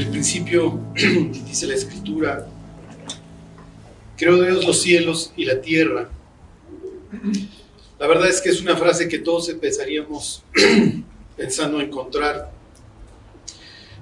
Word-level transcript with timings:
el 0.00 0.08
principio, 0.08 0.80
dice 0.94 1.66
la 1.66 1.74
escritura, 1.74 2.46
creó 4.16 4.42
Dios 4.42 4.64
los 4.64 4.80
cielos 4.80 5.32
y 5.36 5.44
la 5.44 5.60
tierra. 5.60 6.10
La 7.98 8.06
verdad 8.06 8.28
es 8.28 8.40
que 8.40 8.48
es 8.48 8.60
una 8.60 8.76
frase 8.76 9.08
que 9.08 9.18
todos 9.18 9.48
empezaríamos 9.50 10.42
pensando 11.36 11.80
encontrar 11.80 12.50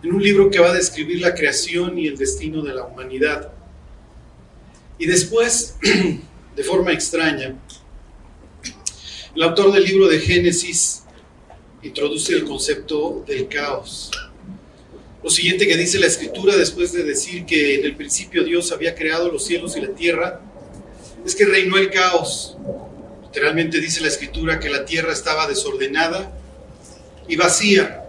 en 0.03 0.12
un 0.12 0.23
libro 0.23 0.51
que 0.51 0.61
va 0.61 0.71
a 0.71 0.75
describir 0.75 1.21
la 1.21 1.34
creación 1.34 1.99
y 1.99 2.07
el 2.07 2.17
destino 2.17 2.62
de 2.62 2.75
la 2.75 2.85
humanidad. 2.85 3.53
Y 4.99 5.07
después, 5.07 5.77
de 6.57 6.62
forma 6.62 6.93
extraña, 6.93 7.57
el 9.35 9.43
autor 9.43 9.73
del 9.73 9.85
libro 9.85 10.07
de 10.07 10.21
Génesis 10.21 11.03
introduce 11.83 12.33
el 12.35 12.45
concepto 12.45 13.24
del 13.27 13.49
caos. 13.49 14.10
Lo 15.23 15.31
siguiente 15.31 15.67
que 15.67 15.77
dice 15.77 15.99
la 15.99 16.07
escritura 16.07 16.57
después 16.57 16.93
de 16.93 17.03
decir 17.03 17.45
que 17.45 17.77
en 17.77 17.85
el 17.85 17.97
principio 17.97 18.45
Dios 18.45 18.71
había 18.71 18.95
creado 18.95 19.31
los 19.31 19.45
cielos 19.45 19.77
y 19.77 19.81
la 19.81 19.95
tierra, 19.95 20.41
es 21.27 21.35
que 21.35 21.45
reinó 21.45 21.77
el 21.77 21.91
caos. 21.91 22.57
Literalmente 23.25 23.81
dice 23.81 24.01
la 24.01 24.09
escritura 24.09 24.61
que 24.61 24.71
la 24.71 24.85
tierra 24.85 25.13
estaba 25.13 25.47
desordenada 25.47 26.33
y 27.27 27.37
vacía. 27.37 28.05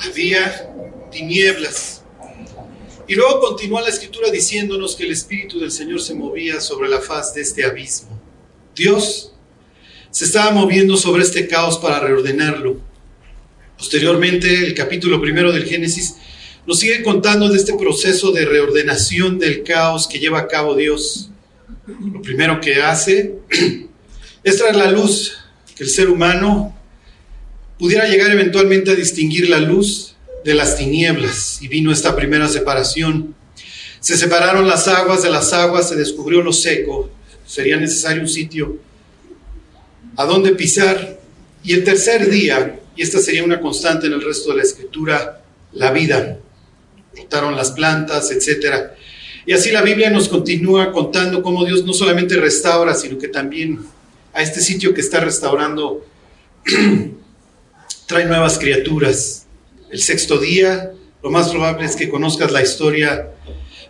Había 0.00 0.70
tinieblas. 1.10 2.02
Y 3.06 3.14
luego 3.14 3.40
continúa 3.40 3.82
la 3.82 3.88
escritura 3.88 4.30
diciéndonos 4.30 4.96
que 4.96 5.04
el 5.04 5.12
Espíritu 5.12 5.60
del 5.60 5.70
Señor 5.70 6.00
se 6.00 6.14
movía 6.14 6.60
sobre 6.60 6.88
la 6.88 7.00
faz 7.00 7.34
de 7.34 7.42
este 7.42 7.64
abismo. 7.64 8.18
Dios 8.74 9.32
se 10.10 10.24
estaba 10.24 10.50
moviendo 10.50 10.96
sobre 10.96 11.22
este 11.22 11.46
caos 11.46 11.78
para 11.78 12.00
reordenarlo. 12.00 12.80
Posteriormente, 13.84 14.64
el 14.64 14.72
capítulo 14.72 15.20
primero 15.20 15.52
del 15.52 15.66
Génesis 15.66 16.14
nos 16.66 16.78
sigue 16.78 17.02
contando 17.02 17.50
de 17.50 17.58
este 17.58 17.74
proceso 17.74 18.32
de 18.32 18.46
reordenación 18.46 19.38
del 19.38 19.62
caos 19.62 20.08
que 20.08 20.18
lleva 20.18 20.38
a 20.38 20.48
cabo 20.48 20.74
Dios. 20.74 21.28
Lo 21.86 22.22
primero 22.22 22.62
que 22.62 22.76
hace 22.82 23.34
es 24.42 24.56
traer 24.56 24.76
la 24.76 24.90
luz, 24.90 25.36
que 25.76 25.84
el 25.84 25.90
ser 25.90 26.08
humano 26.08 26.74
pudiera 27.78 28.08
llegar 28.08 28.30
eventualmente 28.30 28.90
a 28.90 28.94
distinguir 28.94 29.50
la 29.50 29.58
luz 29.58 30.16
de 30.46 30.54
las 30.54 30.78
tinieblas. 30.78 31.60
Y 31.60 31.68
vino 31.68 31.92
esta 31.92 32.16
primera 32.16 32.48
separación. 32.48 33.34
Se 34.00 34.16
separaron 34.16 34.66
las 34.66 34.88
aguas 34.88 35.22
de 35.22 35.28
las 35.28 35.52
aguas, 35.52 35.90
se 35.90 35.96
descubrió 35.96 36.40
lo 36.40 36.54
seco. 36.54 37.10
Sería 37.46 37.76
necesario 37.76 38.22
un 38.22 38.30
sitio 38.30 38.78
a 40.16 40.24
dónde 40.24 40.52
pisar. 40.52 41.20
Y 41.62 41.74
el 41.74 41.84
tercer 41.84 42.30
día, 42.30 42.80
y 42.96 43.02
esta 43.02 43.18
sería 43.18 43.44
una 43.44 43.60
constante 43.60 44.06
en 44.06 44.12
el 44.12 44.22
resto 44.22 44.50
de 44.50 44.58
la 44.58 44.62
escritura, 44.62 45.42
la 45.72 45.90
vida. 45.90 46.38
Brotaron 47.12 47.56
las 47.56 47.72
plantas, 47.72 48.30
etc. 48.30 48.92
Y 49.46 49.52
así 49.52 49.70
la 49.70 49.82
Biblia 49.82 50.10
nos 50.10 50.28
continúa 50.28 50.92
contando 50.92 51.42
cómo 51.42 51.64
Dios 51.64 51.84
no 51.84 51.92
solamente 51.92 52.36
restaura, 52.36 52.94
sino 52.94 53.18
que 53.18 53.28
también 53.28 53.80
a 54.32 54.42
este 54.42 54.60
sitio 54.60 54.94
que 54.94 55.00
está 55.00 55.20
restaurando 55.20 56.04
trae 58.06 58.24
nuevas 58.26 58.58
criaturas. 58.58 59.46
El 59.90 60.00
sexto 60.00 60.38
día, 60.38 60.92
lo 61.22 61.30
más 61.30 61.50
probable 61.50 61.86
es 61.86 61.96
que 61.96 62.08
conozcas 62.08 62.52
la 62.52 62.62
historia. 62.62 63.30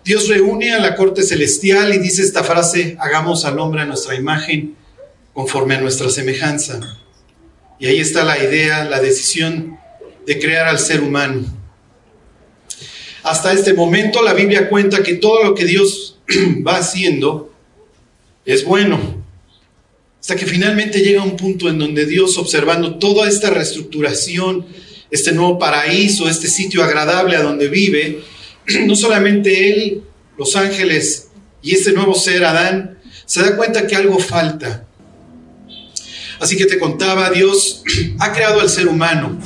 Dios 0.04 0.28
reúne 0.28 0.72
a 0.72 0.80
la 0.80 0.96
corte 0.96 1.22
celestial 1.22 1.94
y 1.94 1.98
dice 1.98 2.22
esta 2.22 2.44
frase, 2.44 2.96
hagamos 3.00 3.44
al 3.44 3.58
hombre 3.58 3.82
a 3.82 3.86
nuestra 3.86 4.14
imagen, 4.14 4.76
conforme 5.32 5.76
a 5.76 5.80
nuestra 5.80 6.10
semejanza. 6.10 6.98
Y 7.78 7.86
ahí 7.86 7.98
está 7.98 8.24
la 8.24 8.38
idea, 8.42 8.84
la 8.84 9.00
decisión 9.00 9.78
de 10.26 10.38
crear 10.38 10.66
al 10.68 10.78
ser 10.78 11.00
humano. 11.00 11.44
Hasta 13.22 13.52
este 13.52 13.74
momento 13.74 14.22
la 14.22 14.34
Biblia 14.34 14.68
cuenta 14.68 15.02
que 15.02 15.14
todo 15.14 15.42
lo 15.42 15.54
que 15.54 15.64
Dios 15.64 16.18
va 16.66 16.76
haciendo 16.76 17.52
es 18.44 18.64
bueno. 18.64 19.24
Hasta 20.20 20.36
que 20.36 20.46
finalmente 20.46 21.00
llega 21.00 21.22
un 21.22 21.36
punto 21.36 21.68
en 21.68 21.78
donde 21.78 22.06
Dios, 22.06 22.38
observando 22.38 22.98
toda 22.98 23.28
esta 23.28 23.50
reestructuración, 23.50 24.66
este 25.10 25.32
nuevo 25.32 25.58
paraíso, 25.58 26.28
este 26.28 26.48
sitio 26.48 26.82
agradable 26.82 27.36
a 27.36 27.42
donde 27.42 27.68
vive, 27.68 28.20
no 28.86 28.96
solamente 28.96 29.70
Él, 29.70 30.02
los 30.38 30.56
ángeles 30.56 31.28
y 31.62 31.72
este 31.72 31.92
nuevo 31.92 32.14
ser, 32.14 32.44
Adán, 32.44 32.98
se 33.24 33.40
da 33.40 33.56
cuenta 33.56 33.86
que 33.86 33.96
algo 33.96 34.18
falta. 34.18 34.83
Así 36.44 36.58
que 36.58 36.66
te 36.66 36.78
contaba, 36.78 37.30
Dios 37.30 37.82
ha 38.18 38.30
creado 38.30 38.60
al 38.60 38.68
ser 38.68 38.86
humano. 38.86 39.40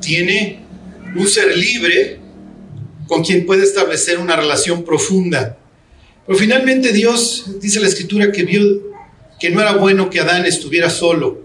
Tiene 0.00 0.64
un 1.14 1.28
ser 1.28 1.54
libre 1.54 2.18
con 3.06 3.22
quien 3.22 3.44
puede 3.44 3.62
establecer 3.62 4.18
una 4.18 4.34
relación 4.34 4.84
profunda. 4.84 5.58
Pero 6.26 6.38
finalmente 6.38 6.94
Dios, 6.94 7.60
dice 7.60 7.78
la 7.78 7.88
escritura, 7.88 8.32
que 8.32 8.42
vio 8.44 8.62
que 9.38 9.50
no 9.50 9.60
era 9.60 9.74
bueno 9.74 10.08
que 10.08 10.18
Adán 10.18 10.46
estuviera 10.46 10.88
solo. 10.88 11.42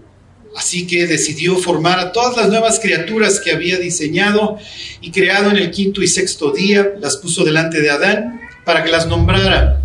Así 0.56 0.86
que 0.86 1.06
decidió 1.06 1.58
formar 1.58 1.98
a 1.98 2.10
todas 2.10 2.38
las 2.38 2.48
nuevas 2.48 2.80
criaturas 2.80 3.38
que 3.38 3.52
había 3.52 3.76
diseñado 3.76 4.56
y 5.02 5.10
creado 5.10 5.50
en 5.50 5.58
el 5.58 5.70
quinto 5.70 6.02
y 6.02 6.08
sexto 6.08 6.52
día. 6.52 6.94
Las 7.00 7.18
puso 7.18 7.44
delante 7.44 7.82
de 7.82 7.90
Adán 7.90 8.40
para 8.64 8.82
que 8.82 8.90
las 8.90 9.06
nombrara. 9.06 9.82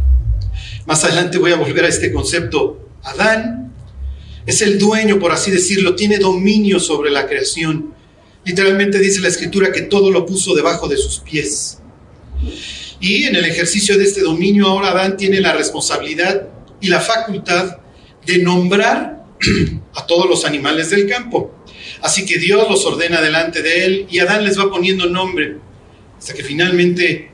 Más 0.86 1.04
adelante 1.04 1.38
voy 1.38 1.52
a 1.52 1.58
volver 1.58 1.84
a 1.84 1.90
este 1.90 2.14
concepto. 2.14 2.92
Adán 3.04 3.65
es 4.46 4.62
el 4.62 4.78
dueño, 4.78 5.20
por 5.20 5.32
así 5.32 5.52
decirlo, 5.52 5.96
tiene 5.96 6.18
dominio 6.18 6.80
sobre 6.80 7.10
la 7.12 7.28
creación. 7.28 7.94
Literalmente 8.44 9.00
dice 9.00 9.22
la 9.22 9.28
escritura 9.28 9.72
que 9.72 9.84
todo 9.84 10.12
lo 10.12 10.26
puso 10.26 10.54
debajo 10.54 10.88
de 10.88 10.98
sus 10.98 11.20
pies. 11.20 11.80
Y 13.00 13.24
en 13.24 13.36
el 13.36 13.46
ejercicio 13.46 13.98
de 13.98 14.04
este 14.04 14.22
dominio 14.22 14.68
ahora 14.68 14.92
Adán 14.92 15.18
tiene 15.18 15.42
la 15.42 15.54
responsabilidad 15.54 16.48
y 16.80 16.88
la 16.88 17.02
facultad 17.02 17.78
de 18.26 18.38
nombrar 18.40 19.26
a 19.96 20.06
todos 20.06 20.30
los 20.30 20.46
animales 20.46 20.92
del 20.92 21.08
campo. 21.08 21.56
Así 22.02 22.26
que 22.26 22.38
Dios 22.38 22.70
los 22.70 22.86
ordena 22.86 23.22
delante 23.22 23.62
de 23.62 23.86
él 23.86 24.08
y 24.10 24.20
Adán 24.20 24.46
les 24.46 24.60
va 24.60 24.70
poniendo 24.70 25.08
nombre 25.08 25.58
hasta 26.18 26.34
que 26.34 26.44
finalmente, 26.44 27.32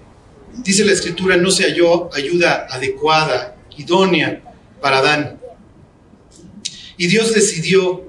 dice 0.63 0.85
la 0.85 0.94
escritura, 0.94 1.38
no 1.38 1.51
se 1.51 1.63
halló 1.63 2.13
ayuda 2.13 2.67
adecuada, 2.69 3.57
idónea 3.77 4.41
para 4.81 5.00
Adán. 5.00 5.41
Y 7.01 7.07
Dios 7.07 7.34
decidió 7.34 8.03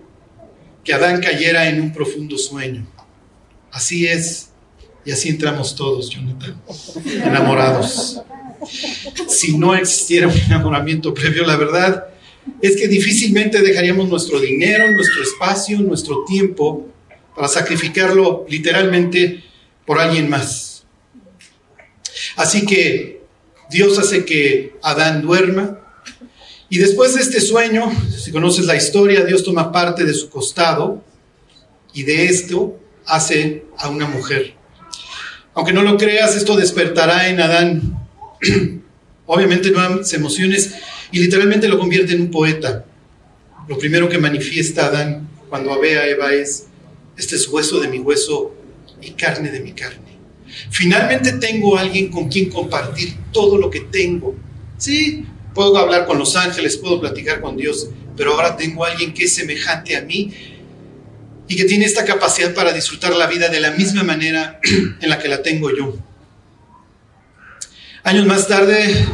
que 0.85 0.93
Adán 0.93 1.23
cayera 1.23 1.67
en 1.71 1.81
un 1.81 1.95
profundo 1.95 2.37
sueño. 2.37 2.87
Así 3.71 4.07
es, 4.07 4.51
y 5.07 5.13
así 5.13 5.31
entramos 5.31 5.75
todos, 5.75 6.11
Jonathan, 6.11 6.61
enamorados. 7.07 8.21
Si 9.29 9.57
no 9.57 9.75
existiera 9.75 10.29
un 10.29 10.37
enamoramiento 10.37 11.15
previo, 11.15 11.47
la 11.47 11.57
verdad 11.57 12.09
es 12.61 12.77
que 12.77 12.87
difícilmente 12.87 13.63
dejaríamos 13.63 14.11
nuestro 14.11 14.39
dinero, 14.39 14.93
nuestro 14.93 15.23
espacio, 15.23 15.81
nuestro 15.81 16.27
tiempo 16.27 16.87
para 17.35 17.49
sacrificarlo 17.49 18.45
literalmente 18.47 19.43
por 19.87 20.01
alguien 20.01 20.29
más. 20.29 20.85
Así 22.37 22.67
que 22.67 23.23
Dios 23.71 23.99
hace 23.99 24.27
que 24.27 24.75
Adán 24.83 25.23
duerma, 25.23 25.82
y 26.73 26.79
después 26.79 27.15
de 27.15 27.21
este 27.21 27.39
sueño, 27.43 27.93
si 28.19 28.33
conoces 28.33 28.65
la 28.65 28.75
historia, 28.75 29.27
Dios 29.27 29.45
toma 29.45 29.71
parte 29.71 30.07
de 30.07 30.15
su 30.15 30.31
costado 30.31 31.05
y 31.93 32.05
de 32.05 32.25
esto 32.25 32.81
hace 33.05 33.65
a 33.77 33.91
una 33.91 34.07
mujer. 34.07 34.55
Aunque 35.53 35.75
no 35.75 35.83
lo 35.83 35.99
creas, 35.99 36.35
esto 36.35 36.57
despertará 36.57 37.29
en 37.29 37.43
Adán 37.43 38.09
obviamente 39.27 39.71
nuevas 39.71 40.15
emociones 40.15 40.73
y 41.11 41.19
literalmente 41.19 41.69
lo 41.69 41.79
convierte 41.79 42.15
en 42.15 42.23
un 42.23 42.31
poeta. 42.31 42.87
Lo 43.69 43.77
primero 43.77 44.09
que 44.09 44.17
manifiesta 44.17 44.87
Adán 44.87 45.29
cuando 45.51 45.79
ve 45.79 45.99
a 45.99 46.09
Eva 46.09 46.33
es, 46.33 46.69
este 47.19 47.37
es 47.37 47.47
hueso 47.49 47.81
de 47.81 47.89
mi 47.89 47.99
hueso 47.99 48.55
y 49.03 49.11
carne 49.11 49.51
de 49.51 49.61
mi 49.61 49.73
carne. 49.73 50.17
Finalmente 50.71 51.33
tengo 51.33 51.77
alguien 51.77 52.09
con 52.09 52.31
quien 52.31 52.49
compartir 52.49 53.15
todo 53.31 53.59
lo 53.59 53.69
que 53.69 53.81
tengo. 53.81 54.35
Sí, 54.79 55.27
Puedo 55.55 55.77
hablar 55.77 56.07
con 56.07 56.19
los 56.19 56.35
ángeles, 56.37 56.77
puedo 56.79 57.01
platicar 57.01 57.41
con 57.41 57.57
Dios, 57.57 57.89
pero 58.17 58.35
ahora 58.35 58.57
tengo 58.57 58.85
a 58.85 58.89
alguien 58.91 59.13
que 59.13 59.25
es 59.25 59.35
semejante 59.35 59.97
a 59.97 60.03
mí 60.03 60.33
y 61.47 61.57
que 61.57 61.65
tiene 61.65 61.85
esta 61.85 62.05
capacidad 62.05 62.55
para 62.55 62.73
disfrutar 62.73 63.15
la 63.15 63.27
vida 63.27 63.49
de 63.49 63.61
la 63.61 63.73
misma 63.73 64.03
manera 64.03 64.61
en 65.01 65.09
la 65.09 65.19
que 65.19 65.29
la 65.29 65.43
tengo 65.43 65.71
yo. 65.71 65.97
Años 68.05 68.27
más 68.27 68.49
tarde, 68.49 69.07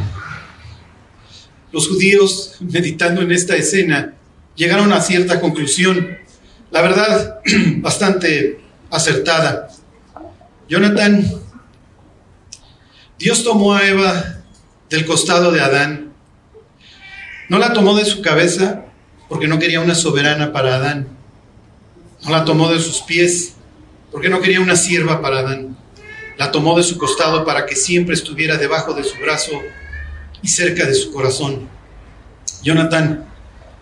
los 1.71 1.87
judíos, 1.89 2.55
meditando 2.61 3.21
en 3.21 3.31
esta 3.31 3.55
escena, 3.55 4.13
llegaron 4.55 4.93
a 4.93 5.01
cierta 5.01 5.41
conclusión, 5.41 6.17
la 6.71 6.81
verdad, 6.81 7.41
bastante 7.77 8.61
acertada. 8.89 9.69
Jonathan, 10.69 11.29
Dios 13.17 13.43
tomó 13.43 13.75
a 13.75 13.85
Eva 13.85 14.37
del 14.89 15.05
costado 15.05 15.51
de 15.51 15.59
Adán 15.59 15.98
no 17.49 17.57
la 17.57 17.73
tomó 17.73 17.97
de 17.97 18.05
su 18.05 18.21
cabeza 18.21 18.85
porque 19.27 19.47
no 19.47 19.57
quería 19.57 19.81
una 19.81 19.95
soberana 19.95 20.53
para 20.53 20.75
Adán. 20.75 21.07
No 22.23 22.31
la 22.31 22.45
tomó 22.45 22.71
de 22.71 22.79
sus 22.79 23.01
pies 23.01 23.53
porque 24.11 24.29
no 24.29 24.39
quería 24.39 24.61
una 24.61 24.75
sierva 24.75 25.19
para 25.19 25.39
Adán. 25.39 25.75
La 26.37 26.51
tomó 26.51 26.77
de 26.77 26.83
su 26.83 26.97
costado 26.97 27.43
para 27.43 27.65
que 27.65 27.75
siempre 27.75 28.13
estuviera 28.13 28.57
debajo 28.57 28.93
de 28.93 29.03
su 29.03 29.17
brazo 29.17 29.51
y 30.43 30.47
cerca 30.47 30.85
de 30.85 30.93
su 30.93 31.11
corazón. 31.11 31.67
Jonathan, 32.61 33.25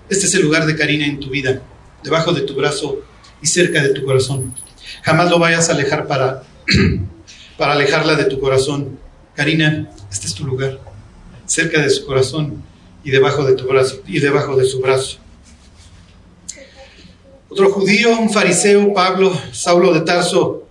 este 0.09 0.27
es 0.27 0.33
el 0.35 0.43
lugar 0.43 0.65
de 0.65 0.75
Karina 0.75 1.05
en 1.05 1.19
tu 1.19 1.29
vida, 1.29 1.61
debajo 2.03 2.31
de 2.31 2.41
tu 2.41 2.55
brazo 2.55 2.99
y 3.41 3.47
cerca 3.47 3.83
de 3.83 3.89
tu 3.89 4.05
corazón. 4.05 4.55
Jamás 5.03 5.29
lo 5.29 5.39
vayas 5.39 5.67
a 5.67 5.73
alejar 5.73 6.07
para, 6.07 6.43
para 7.57 7.73
alejarla 7.73 8.15
de 8.15 8.25
tu 8.25 8.39
corazón. 8.39 8.97
Karina, 9.35 9.89
este 10.09 10.27
es 10.27 10.33
tu 10.33 10.45
lugar, 10.45 10.79
cerca 11.45 11.81
de 11.81 11.89
su 11.89 12.05
corazón 12.05 12.63
y 13.07 13.09
debajo 13.09 13.45
de 13.45 13.53
tu 13.53 13.65
brazo 13.65 14.01
y 14.05 14.19
debajo 14.19 14.57
de 14.57 14.65
su 14.65 14.81
brazo. 14.81 15.17
Otro 17.47 17.71
judío, 17.71 18.19
un 18.19 18.29
fariseo, 18.29 18.93
Pablo, 18.93 19.31
Saulo 19.53 19.93
de 19.93 20.01
Tarso, 20.01 20.67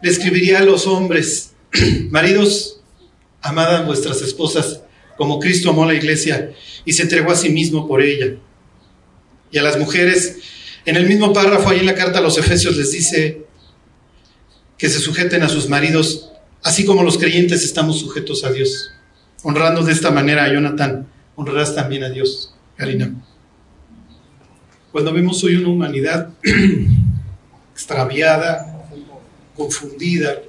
le 0.00 0.08
escribiría 0.08 0.60
a 0.60 0.64
los 0.64 0.86
hombres, 0.86 1.50
maridos, 2.10 2.80
amad 3.42 3.74
a 3.74 3.82
vuestras 3.82 4.22
esposas 4.22 4.82
como 5.16 5.40
Cristo 5.40 5.70
amó 5.70 5.82
a 5.82 5.88
la 5.88 5.94
iglesia 5.94 6.52
y 6.84 6.92
se 6.92 7.02
entregó 7.02 7.32
a 7.32 7.36
sí 7.36 7.48
mismo 7.48 7.88
por 7.88 8.02
ella. 8.02 8.36
Y 9.50 9.58
a 9.58 9.62
las 9.64 9.76
mujeres, 9.76 10.36
en 10.86 10.94
el 10.94 11.08
mismo 11.08 11.32
párrafo, 11.32 11.70
ahí 11.70 11.80
en 11.80 11.86
la 11.86 11.96
carta 11.96 12.20
a 12.20 12.22
los 12.22 12.38
Efesios 12.38 12.76
les 12.76 12.92
dice 12.92 13.46
que 14.78 14.88
se 14.88 15.00
sujeten 15.00 15.42
a 15.42 15.48
sus 15.48 15.68
maridos, 15.68 16.30
así 16.62 16.84
como 16.84 17.02
los 17.02 17.18
creyentes 17.18 17.64
estamos 17.64 17.98
sujetos 17.98 18.44
a 18.44 18.52
Dios. 18.52 18.92
Honrando 19.42 19.82
de 19.82 19.92
esta 19.92 20.12
manera 20.12 20.44
a 20.44 20.52
Jonathan, 20.52 21.08
honrarás 21.40 21.74
también 21.74 22.04
a 22.04 22.10
Dios, 22.10 22.54
Karina. 22.76 23.14
Cuando 24.92 25.10
vemos 25.10 25.42
hoy 25.42 25.56
una 25.56 25.70
humanidad 25.70 26.30
extraviada, 27.72 28.86
confundida, 29.56 30.42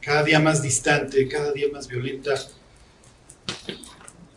cada 0.00 0.22
día 0.22 0.40
más 0.40 0.62
distante, 0.62 1.28
cada 1.28 1.52
día 1.52 1.66
más 1.70 1.86
violenta, 1.86 2.34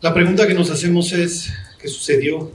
la 0.02 0.12
pregunta 0.12 0.46
que 0.46 0.54
nos 0.54 0.70
hacemos 0.70 1.12
es, 1.12 1.50
¿qué 1.80 1.88
sucedió? 1.88 2.52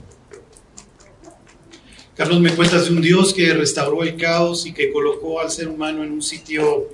Carlos, 2.14 2.40
me 2.40 2.54
cuentas 2.54 2.84
de 2.84 2.92
un 2.92 3.02
Dios 3.02 3.34
que 3.34 3.52
restauró 3.54 4.04
el 4.04 4.16
caos 4.16 4.66
y 4.66 4.72
que 4.72 4.92
colocó 4.92 5.40
al 5.40 5.50
ser 5.50 5.66
humano 5.66 6.04
en 6.04 6.12
un 6.12 6.22
sitio 6.22 6.90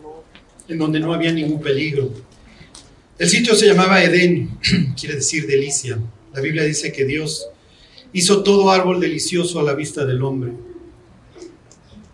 en 0.67 0.79
donde 0.79 0.99
no 0.99 1.13
había 1.13 1.31
ningún 1.31 1.61
peligro. 1.61 2.11
El 3.21 3.29
sitio 3.29 3.55
se 3.55 3.67
llamaba 3.67 4.03
Edén, 4.03 4.59
quiere 4.99 5.17
decir 5.17 5.47
delicia. 5.47 6.01
La 6.33 6.41
Biblia 6.41 6.65
dice 6.65 6.91
que 6.91 7.05
Dios 7.05 7.49
hizo 8.15 8.43
todo 8.43 8.71
árbol 8.71 8.99
delicioso 8.99 9.61
a 9.61 9.63
la 9.63 9.75
vista 9.75 10.07
del 10.07 10.23
hombre. 10.23 10.53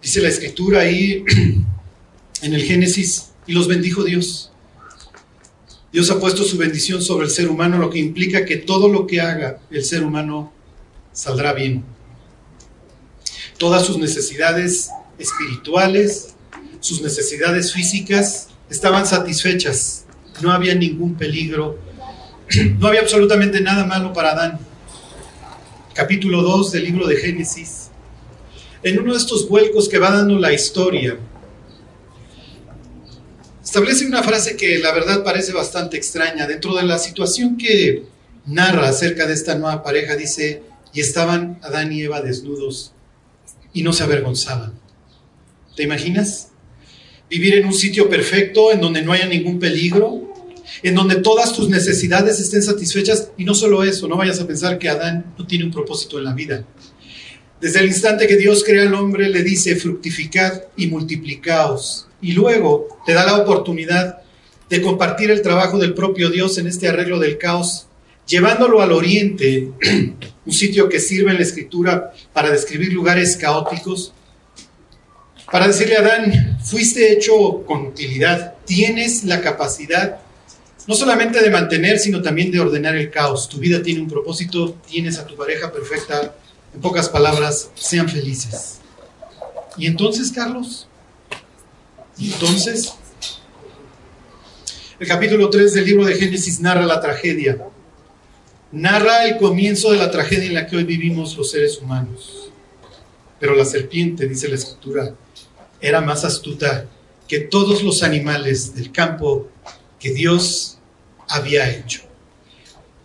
Dice 0.03 0.21
la 0.21 0.27
escritura 0.27 0.81
ahí 0.81 1.23
en 2.43 2.55
el 2.55 2.61
Génesis, 2.65 3.31
y 3.47 3.53
los 3.53 3.69
bendijo 3.69 4.03
Dios. 4.03 4.51
Dios 5.93 6.11
ha 6.11 6.19
puesto 6.19 6.43
su 6.43 6.59
bendición 6.59 7.01
sobre 7.01 7.27
el 7.27 7.31
ser 7.31 7.49
humano, 7.51 7.79
lo 7.79 7.89
que 7.89 8.01
implica 8.01 8.45
que 8.45 8.57
todo 8.57 8.89
lo 8.89 9.07
que 9.07 9.21
haga 9.21 9.61
el 9.71 9.85
ser 9.85 10.03
humano 10.03 10.53
saldrá 11.13 11.53
bien. 11.53 11.85
Todas 13.59 13.87
sus 13.87 13.97
necesidades 13.97 14.91
espirituales, 15.21 16.35
sus 16.81 17.01
necesidades 17.01 17.73
físicas 17.73 18.49
estaban 18.69 19.07
satisfechas. 19.07 20.06
No 20.41 20.51
había 20.53 20.75
ningún 20.75 21.15
peligro. 21.15 21.79
No 22.79 22.89
había 22.89 23.01
absolutamente 23.01 23.61
nada 23.61 23.85
malo 23.85 24.13
para 24.13 24.31
Adán. 24.31 24.59
Capítulo 25.95 26.43
2 26.43 26.73
del 26.73 26.85
libro 26.85 27.07
de 27.07 27.17
Génesis. 27.17 27.91
En 28.83 29.01
uno 29.01 29.13
de 29.13 29.19
estos 29.19 29.49
vuelcos 29.49 29.89
que 29.89 29.99
va 29.99 30.11
dando 30.11 30.39
la 30.39 30.53
historia, 30.53 31.19
establece 33.65 34.07
una 34.07 34.23
frase 34.23 34.57
que 34.57 34.79
la 34.79 34.93
verdad 34.93 35.25
parece 35.25 35.53
bastante 35.53 35.97
extraña. 35.97 36.47
Dentro 36.47 36.75
de 36.75 36.85
la 36.85 36.99
situación 36.99 37.57
que 37.57 38.05
narra 38.45 38.89
acerca 38.89 39.27
de 39.27 39.35
esta 39.35 39.57
nueva 39.57 39.83
pareja, 39.83 40.15
dice, 40.17 40.63
y 40.93 41.01
estaban 41.01 41.59
Adán 41.63 41.93
y 41.93 42.03
Eva 42.03 42.21
desnudos 42.21 42.93
y 43.73 43.83
no 43.83 43.93
se 43.93 44.05
avergonzaban. 44.05 44.73
¿Te 45.75 45.83
imaginas? 45.83 46.49
Vivir 47.29 47.55
en 47.55 47.67
un 47.67 47.75
sitio 47.75 48.09
perfecto, 48.09 48.73
en 48.73 48.81
donde 48.81 49.03
no 49.03 49.13
haya 49.13 49.27
ningún 49.27 49.59
peligro, 49.59 50.33
en 50.83 50.95
donde 50.95 51.17
todas 51.17 51.53
tus 51.53 51.69
necesidades 51.69 52.39
estén 52.39 52.63
satisfechas 52.63 53.31
y 53.37 53.45
no 53.45 53.55
solo 53.55 53.83
eso, 53.83 54.07
no 54.09 54.17
vayas 54.17 54.41
a 54.41 54.47
pensar 54.47 54.79
que 54.79 54.89
Adán 54.89 55.35
no 55.39 55.47
tiene 55.47 55.65
un 55.65 55.71
propósito 55.71 56.19
en 56.19 56.25
la 56.25 56.35
vida. 56.35 56.65
Desde 57.61 57.81
el 57.81 57.87
instante 57.87 58.27
que 58.27 58.37
Dios 58.37 58.63
crea 58.65 58.83
al 58.83 58.95
hombre, 58.95 59.29
le 59.31 59.43
dice, 59.43 59.77
fructificad 59.77 60.65
y 60.77 60.89
multiplicaos 60.89 62.07
y 62.21 62.33
luego 62.33 63.01
te 63.07 63.13
da 63.13 63.25
la 63.25 63.37
oportunidad 63.37 64.19
de 64.69 64.83
compartir 64.83 65.31
el 65.31 65.43
trabajo 65.43 65.79
del 65.79 65.95
propio 65.95 66.31
Dios 66.31 66.59
en 66.59 66.67
este 66.67 66.89
arreglo 66.89 67.19
del 67.19 67.39
caos, 67.39 67.87
llevándolo 68.27 68.83
al 68.83 68.93
oriente, 68.93 69.71
un 70.47 70.53
sitio 70.53 70.89
que 70.89 71.01
sirve 71.01 71.31
en 71.31 71.37
la 71.37 71.43
escritura 71.43 72.13
para 72.33 72.51
describir 72.51 72.93
lugares 72.93 73.37
caóticos, 73.37 74.13
para 75.51 75.69
decirle 75.69 75.97
a 75.97 76.01
Adán, 76.01 76.59
fuiste 76.65 77.13
hecho 77.13 77.65
con 77.65 77.87
utilidad, 77.87 78.55
tienes 78.65 79.25
la 79.25 79.41
capacidad 79.41 80.21
no 80.87 80.95
solamente 80.95 81.43
de 81.43 81.51
mantener, 81.51 81.99
sino 81.99 82.23
también 82.23 82.51
de 82.51 82.61
ordenar 82.61 82.95
el 82.95 83.11
caos. 83.11 83.49
Tu 83.49 83.59
vida 83.59 83.83
tiene 83.83 84.01
un 84.01 84.09
propósito, 84.09 84.77
tienes 84.89 85.19
a 85.19 85.27
tu 85.27 85.35
pareja 85.37 85.73
perfecta, 85.73 86.35
en 86.73 86.81
pocas 86.81 87.09
palabras, 87.09 87.71
sean 87.75 88.09
felices. 88.09 88.79
Y 89.77 89.87
entonces, 89.87 90.31
Carlos, 90.31 90.87
entonces, 92.19 92.95
el 94.99 95.07
capítulo 95.07 95.51
3 95.51 95.75
del 95.75 95.85
libro 95.85 96.05
de 96.05 96.15
Génesis 96.15 96.61
narra 96.61 96.87
la 96.87 97.01
tragedia. 97.01 97.59
Narra 98.73 99.27
el 99.27 99.39
comienzo 99.39 99.91
de 99.91 99.99
la 99.99 100.11
tragedia 100.11 100.47
en 100.47 100.55
la 100.55 100.67
que 100.67 100.77
hoy 100.77 100.85
vivimos 100.85 101.37
los 101.37 101.51
seres 101.51 101.79
humanos. 101.79 102.46
Pero 103.39 103.55
la 103.55 103.65
serpiente, 103.65 104.27
dice 104.27 104.49
la 104.49 104.55
escritura, 104.55 105.15
era 105.81 106.01
más 106.01 106.25
astuta 106.25 106.87
que 107.29 107.41
todos 107.41 107.83
los 107.83 108.03
animales 108.03 108.75
del 108.75 108.93
campo 108.93 109.49
que 109.99 110.13
Dios 110.13 110.79
había 111.29 111.71
hecho. 111.71 112.03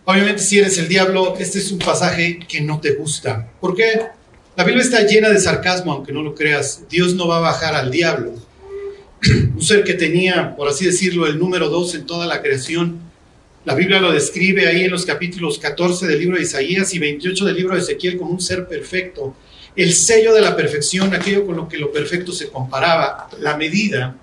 Obviamente 0.04 0.42
si 0.42 0.58
eres 0.58 0.78
el 0.78 0.88
diablo, 0.88 1.36
este 1.38 1.58
es 1.58 1.70
un 1.70 1.78
pasaje 1.78 2.40
que 2.48 2.60
no 2.60 2.80
te 2.80 2.92
gusta. 2.94 3.52
¿Por 3.60 3.74
qué? 3.74 4.08
La 4.56 4.64
Biblia 4.64 4.82
está 4.82 5.06
llena 5.06 5.28
de 5.28 5.40
sarcasmo, 5.40 5.92
aunque 5.92 6.12
no 6.12 6.22
lo 6.22 6.34
creas. 6.34 6.82
Dios 6.90 7.14
no 7.14 7.28
va 7.28 7.38
a 7.38 7.40
bajar 7.40 7.74
al 7.74 7.90
diablo 7.90 8.34
un 9.54 9.62
ser 9.62 9.84
que 9.84 9.94
tenía, 9.94 10.56
por 10.56 10.68
así 10.68 10.84
decirlo, 10.84 11.26
el 11.26 11.38
número 11.38 11.68
dos 11.68 11.94
en 11.94 12.06
toda 12.06 12.26
la 12.26 12.42
creación. 12.42 13.00
La 13.64 13.74
Biblia 13.74 14.00
lo 14.00 14.12
describe 14.12 14.66
ahí 14.66 14.84
en 14.84 14.90
los 14.90 15.06
capítulos 15.06 15.58
14 15.58 16.06
del 16.08 16.18
libro 16.18 16.36
de 16.36 16.42
Isaías 16.42 16.92
y 16.94 16.98
28 16.98 17.44
del 17.44 17.56
libro 17.56 17.74
de 17.76 17.80
Ezequiel 17.80 18.18
como 18.18 18.32
un 18.32 18.40
ser 18.40 18.66
perfecto. 18.66 19.36
El 19.74 19.94
sello 19.94 20.34
de 20.34 20.42
la 20.42 20.54
perfección, 20.54 21.14
aquello 21.14 21.46
con 21.46 21.56
lo 21.56 21.68
que 21.68 21.78
lo 21.78 21.90
perfecto 21.90 22.32
se 22.32 22.50
comparaba, 22.50 23.28
la 23.40 23.56
medida. 23.56 24.16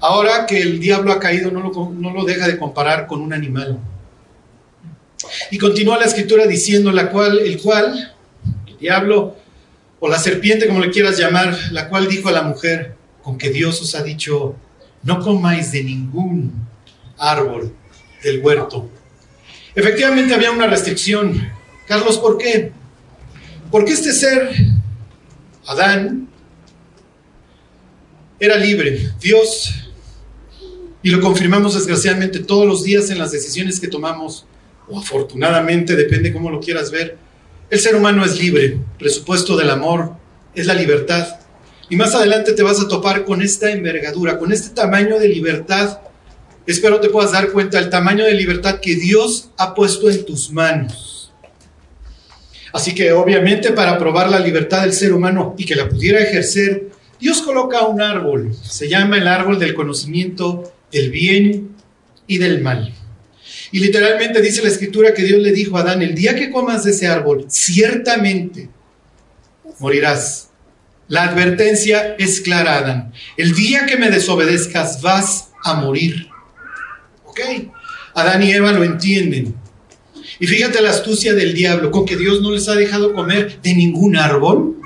Ahora 0.00 0.44
que 0.44 0.60
el 0.60 0.78
diablo 0.78 1.12
ha 1.12 1.18
caído, 1.18 1.50
no 1.50 2.12
lo, 2.12 2.24
deja 2.24 2.46
de 2.46 2.58
comparar 2.58 3.06
con 3.06 3.22
un 3.22 3.32
animal. 3.32 3.78
Y 5.50 5.58
continúa 5.58 5.98
la 5.98 6.04
escritura 6.04 6.46
diciendo 6.46 6.92
la 6.92 7.10
cual, 7.10 7.38
el 7.38 7.60
cual, 7.60 8.14
el 8.66 8.78
diablo, 8.78 9.36
o 9.98 10.08
la 10.08 10.18
serpiente, 10.18 10.66
como 10.66 10.80
le 10.80 10.90
quieras 10.90 11.16
llamar, 11.16 11.56
la 11.70 11.88
cual 11.88 12.06
dijo 12.06 12.28
a 12.28 12.32
la 12.32 12.42
mujer, 12.42 12.94
con 13.22 13.38
que 13.38 13.50
Dios 13.50 13.80
os 13.80 13.94
ha 13.94 14.02
dicho, 14.02 14.54
no 15.02 15.20
comáis 15.20 15.72
de 15.72 15.82
ningún 15.82 16.52
árbol 17.16 17.74
del 18.22 18.40
huerto. 18.40 18.90
Efectivamente 19.74 20.34
había 20.34 20.50
una 20.50 20.66
restricción. 20.66 21.50
Carlos, 21.86 22.18
¿por 22.18 22.36
qué? 22.38 22.72
Porque 23.70 23.92
este 23.92 24.12
ser, 24.12 24.50
Adán, 25.66 26.28
era 28.38 28.56
libre. 28.56 29.10
Dios, 29.20 29.74
y 31.02 31.10
lo 31.10 31.20
confirmamos 31.20 31.74
desgraciadamente 31.74 32.40
todos 32.40 32.66
los 32.66 32.84
días 32.84 33.10
en 33.10 33.18
las 33.18 33.32
decisiones 33.32 33.80
que 33.80 33.88
tomamos, 33.88 34.46
o 34.88 34.98
afortunadamente, 34.98 35.96
depende 35.96 36.32
cómo 36.32 36.50
lo 36.50 36.60
quieras 36.60 36.90
ver, 36.90 37.18
el 37.68 37.80
ser 37.80 37.96
humano 37.96 38.24
es 38.24 38.40
libre. 38.40 38.78
Presupuesto 38.98 39.56
del 39.56 39.70
amor 39.70 40.12
es 40.54 40.66
la 40.66 40.74
libertad. 40.74 41.40
Y 41.88 41.96
más 41.96 42.14
adelante 42.14 42.52
te 42.52 42.62
vas 42.62 42.80
a 42.80 42.88
topar 42.88 43.24
con 43.24 43.42
esta 43.42 43.70
envergadura, 43.70 44.38
con 44.38 44.52
este 44.52 44.70
tamaño 44.74 45.18
de 45.18 45.28
libertad. 45.28 46.00
Espero 46.66 47.00
te 47.00 47.08
puedas 47.08 47.32
dar 47.32 47.50
cuenta 47.50 47.80
del 47.80 47.90
tamaño 47.90 48.24
de 48.24 48.34
libertad 48.34 48.80
que 48.80 48.94
Dios 48.94 49.50
ha 49.56 49.74
puesto 49.74 50.10
en 50.10 50.24
tus 50.24 50.50
manos. 50.50 51.15
Así 52.76 52.94
que 52.94 53.10
obviamente 53.10 53.72
para 53.72 53.98
probar 53.98 54.28
la 54.28 54.38
libertad 54.38 54.82
del 54.82 54.92
ser 54.92 55.14
humano 55.14 55.54
y 55.56 55.64
que 55.64 55.74
la 55.74 55.88
pudiera 55.88 56.20
ejercer, 56.20 56.90
Dios 57.18 57.40
coloca 57.40 57.86
un 57.86 58.02
árbol. 58.02 58.54
Se 58.62 58.86
llama 58.86 59.16
el 59.16 59.26
árbol 59.26 59.58
del 59.58 59.72
conocimiento 59.72 60.74
del 60.92 61.10
bien 61.10 61.74
y 62.26 62.36
del 62.36 62.60
mal. 62.60 62.92
Y 63.72 63.80
literalmente 63.80 64.42
dice 64.42 64.60
la 64.60 64.68
escritura 64.68 65.14
que 65.14 65.24
Dios 65.24 65.40
le 65.40 65.52
dijo 65.52 65.78
a 65.78 65.80
Adán, 65.80 66.02
el 66.02 66.14
día 66.14 66.34
que 66.34 66.50
comas 66.50 66.84
de 66.84 66.90
ese 66.90 67.06
árbol, 67.06 67.46
ciertamente 67.48 68.68
morirás. 69.78 70.50
La 71.08 71.22
advertencia 71.22 72.14
es 72.18 72.42
clara, 72.42 72.76
Adán. 72.76 73.12
El 73.38 73.54
día 73.54 73.86
que 73.86 73.96
me 73.96 74.10
desobedezcas 74.10 75.00
vas 75.00 75.48
a 75.64 75.80
morir. 75.80 76.28
¿Ok? 77.24 77.40
Adán 78.12 78.42
y 78.42 78.52
Eva 78.52 78.72
lo 78.72 78.84
entienden. 78.84 79.54
Y 80.38 80.46
fíjate 80.46 80.80
la 80.82 80.90
astucia 80.90 81.34
del 81.34 81.54
diablo, 81.54 81.90
con 81.90 82.04
que 82.04 82.16
Dios 82.16 82.40
no 82.40 82.50
les 82.50 82.68
ha 82.68 82.74
dejado 82.74 83.14
comer 83.14 83.60
de 83.62 83.74
ningún 83.74 84.16
árbol. 84.16 84.80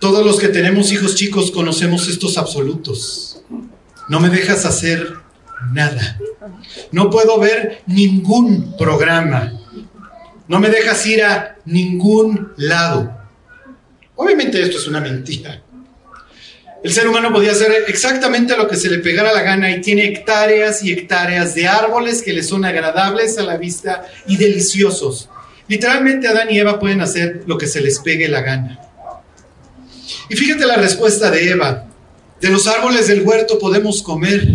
Todos 0.00 0.24
los 0.24 0.38
que 0.38 0.48
tenemos 0.48 0.92
hijos 0.92 1.14
chicos 1.14 1.50
conocemos 1.50 2.08
estos 2.08 2.36
absolutos. 2.36 3.42
No 4.08 4.20
me 4.20 4.28
dejas 4.28 4.66
hacer 4.66 5.14
nada. 5.72 6.18
No 6.92 7.10
puedo 7.10 7.38
ver 7.40 7.82
ningún 7.86 8.76
programa. 8.76 9.52
No 10.46 10.60
me 10.60 10.68
dejas 10.68 11.06
ir 11.06 11.24
a 11.24 11.56
ningún 11.64 12.52
lado. 12.56 13.16
Obviamente 14.16 14.60
esto 14.60 14.76
es 14.76 14.86
una 14.86 15.00
mentira. 15.00 15.63
El 16.84 16.92
ser 16.92 17.08
humano 17.08 17.32
podía 17.32 17.52
hacer 17.52 17.72
exactamente 17.88 18.54
lo 18.58 18.68
que 18.68 18.76
se 18.76 18.90
le 18.90 18.98
pegara 18.98 19.32
la 19.32 19.40
gana 19.40 19.74
y 19.74 19.80
tiene 19.80 20.04
hectáreas 20.04 20.84
y 20.84 20.92
hectáreas 20.92 21.54
de 21.54 21.66
árboles 21.66 22.20
que 22.20 22.34
le 22.34 22.42
son 22.42 22.62
agradables 22.66 23.38
a 23.38 23.42
la 23.42 23.56
vista 23.56 24.04
y 24.26 24.36
deliciosos. 24.36 25.30
Literalmente 25.66 26.28
Adán 26.28 26.50
y 26.50 26.58
Eva 26.58 26.78
pueden 26.78 27.00
hacer 27.00 27.44
lo 27.46 27.56
que 27.56 27.68
se 27.68 27.80
les 27.80 28.00
pegue 28.00 28.28
la 28.28 28.42
gana. 28.42 28.78
Y 30.28 30.36
fíjate 30.36 30.66
la 30.66 30.76
respuesta 30.76 31.30
de 31.30 31.52
Eva. 31.52 31.86
De 32.42 32.50
los 32.50 32.66
árboles 32.66 33.08
del 33.08 33.22
huerto 33.22 33.58
podemos 33.58 34.02
comer, 34.02 34.46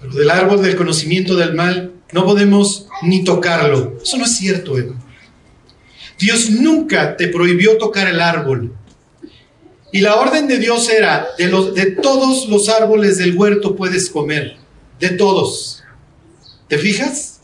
pero 0.00 0.14
del 0.14 0.30
árbol 0.30 0.62
del 0.62 0.76
conocimiento 0.76 1.36
del 1.36 1.52
mal 1.52 1.92
no 2.10 2.24
podemos 2.24 2.88
ni 3.02 3.22
tocarlo. 3.22 3.98
Eso 4.02 4.16
no 4.16 4.24
es 4.24 4.34
cierto, 4.34 4.78
Eva. 4.78 4.94
Dios 6.18 6.48
nunca 6.48 7.18
te 7.18 7.28
prohibió 7.28 7.76
tocar 7.76 8.08
el 8.08 8.22
árbol. 8.22 8.72
Y 9.94 10.00
la 10.00 10.16
orden 10.16 10.48
de 10.48 10.58
Dios 10.58 10.90
era, 10.90 11.28
de, 11.38 11.46
los, 11.46 11.72
de 11.72 11.86
todos 11.86 12.48
los 12.48 12.68
árboles 12.68 13.16
del 13.16 13.36
huerto 13.36 13.76
puedes 13.76 14.10
comer, 14.10 14.56
de 14.98 15.10
todos. 15.10 15.84
¿Te 16.66 16.78
fijas? 16.78 17.42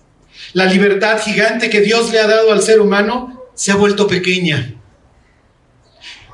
La 0.52 0.64
libertad 0.64 1.20
gigante 1.20 1.70
que 1.70 1.80
Dios 1.80 2.10
le 2.10 2.18
ha 2.18 2.26
dado 2.26 2.50
al 2.50 2.60
ser 2.60 2.80
humano 2.80 3.40
se 3.54 3.70
ha 3.70 3.76
vuelto 3.76 4.08
pequeña. 4.08 4.74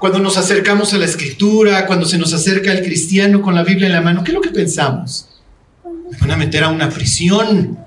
Cuando 0.01 0.19
nos 0.19 0.39
acercamos 0.39 0.95
a 0.95 0.97
la 0.97 1.05
escritura, 1.05 1.85
cuando 1.85 2.07
se 2.07 2.17
nos 2.17 2.33
acerca 2.33 2.73
el 2.73 2.83
cristiano 2.83 3.43
con 3.43 3.55
la 3.55 3.63
Biblia 3.63 3.89
en 3.89 3.93
la 3.93 4.01
mano, 4.01 4.25
¿qué 4.25 4.31
es 4.31 4.37
lo 4.37 4.41
que 4.41 4.49
pensamos? 4.49 5.29
Me 5.85 6.17
van 6.17 6.31
a 6.31 6.37
meter 6.39 6.65
a 6.65 6.71
una 6.71 6.89
prisión. 6.89 7.79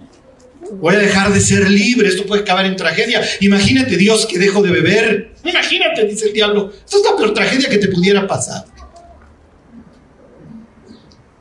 Voy 0.74 0.96
a 0.96 1.00
dejar 1.00 1.34
de 1.34 1.42
ser 1.42 1.70
libre, 1.70 2.10
esto 2.10 2.26
puede 2.26 2.44
acabar 2.44 2.66
en 2.66 2.76
tragedia. 2.76 3.22
Imagínate 3.42 3.98
Dios 3.98 4.26
que 4.26 4.38
dejo 4.38 4.62
de 4.62 4.72
beber. 4.72 5.32
Imagínate, 5.44 6.06
dice 6.06 6.28
el 6.28 6.34
diablo, 6.34 6.72
esto 6.74 6.98
es 6.98 7.04
la 7.04 7.16
peor 7.18 7.34
tragedia 7.34 7.70
que 7.70 7.78
te 7.78 7.88
pudiera 7.88 8.28
pasar. 8.28 8.66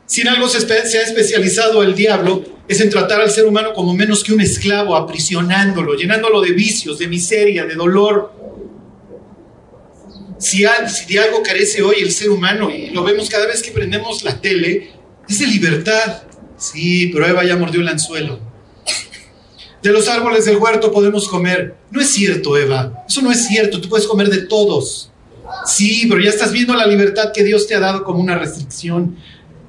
Si 0.07 0.23
en 0.23 0.29
algo 0.29 0.49
se, 0.49 0.61
se 0.61 0.99
ha 0.99 1.03
especializado 1.03 1.83
el 1.83 1.95
diablo, 1.95 2.43
es 2.69 2.81
en 2.81 2.91
tratar 2.91 3.21
al 3.21 3.31
ser 3.31 3.47
humano 3.47 3.73
como 3.75 3.95
menos 3.95 4.23
que 4.23 4.33
un 4.33 4.41
esclavo, 4.41 4.97
aprisionándolo, 4.97 5.95
llenándolo 5.95 6.41
de 6.41 6.53
vicios, 6.53 6.99
de 6.99 7.09
miseria, 7.09 7.65
de 7.65 7.75
dolor. 7.75 8.33
Si, 10.39 10.63
de 11.09 11.19
algo 11.19 11.43
carece 11.43 11.83
hoy 11.83 11.97
el 12.01 12.13
ser 12.13 12.31
humano, 12.31 12.71
y 12.71 12.91
lo 12.91 13.03
vemos 13.05 13.29
cada 13.29 13.47
vez 13.47 13.63
que 13.63 13.71
prendemos 13.71 14.23
la 14.23 14.41
tele, 14.41 14.91
es 15.29 15.39
de 15.39 15.47
libertad. 15.47 16.23
Sí, 16.57 17.11
pero 17.13 17.27
Eva 17.27 17.45
ya 17.45 17.57
mordió 17.57 17.81
el 17.81 17.89
anzuelo. 17.89 18.48
De 19.83 19.93
los 19.93 20.09
árboles 20.09 20.45
del 20.45 20.57
huerto 20.57 20.91
podemos 20.91 21.29
comer. 21.29 21.77
No 21.91 22.01
es 22.01 22.09
cierto, 22.09 22.57
Eva. 22.57 23.05
Eso 23.09 23.23
no 23.23 23.31
es 23.31 23.47
cierto. 23.47 23.81
Tú 23.81 23.89
puedes 23.89 24.07
comer 24.07 24.29
de 24.29 24.43
todos. 24.43 25.11
Sí, 25.65 26.07
pero 26.09 26.21
ya 26.21 26.31
estás 26.31 26.53
viendo 26.53 26.75
la 26.75 26.87
libertad 26.87 27.33
que 27.33 27.45
Dios 27.45 27.67
te 27.67 27.75
ha 27.75 27.81
dado 27.81 28.05
como 28.05 28.21
una 28.21 28.37
restricción. 28.37 29.17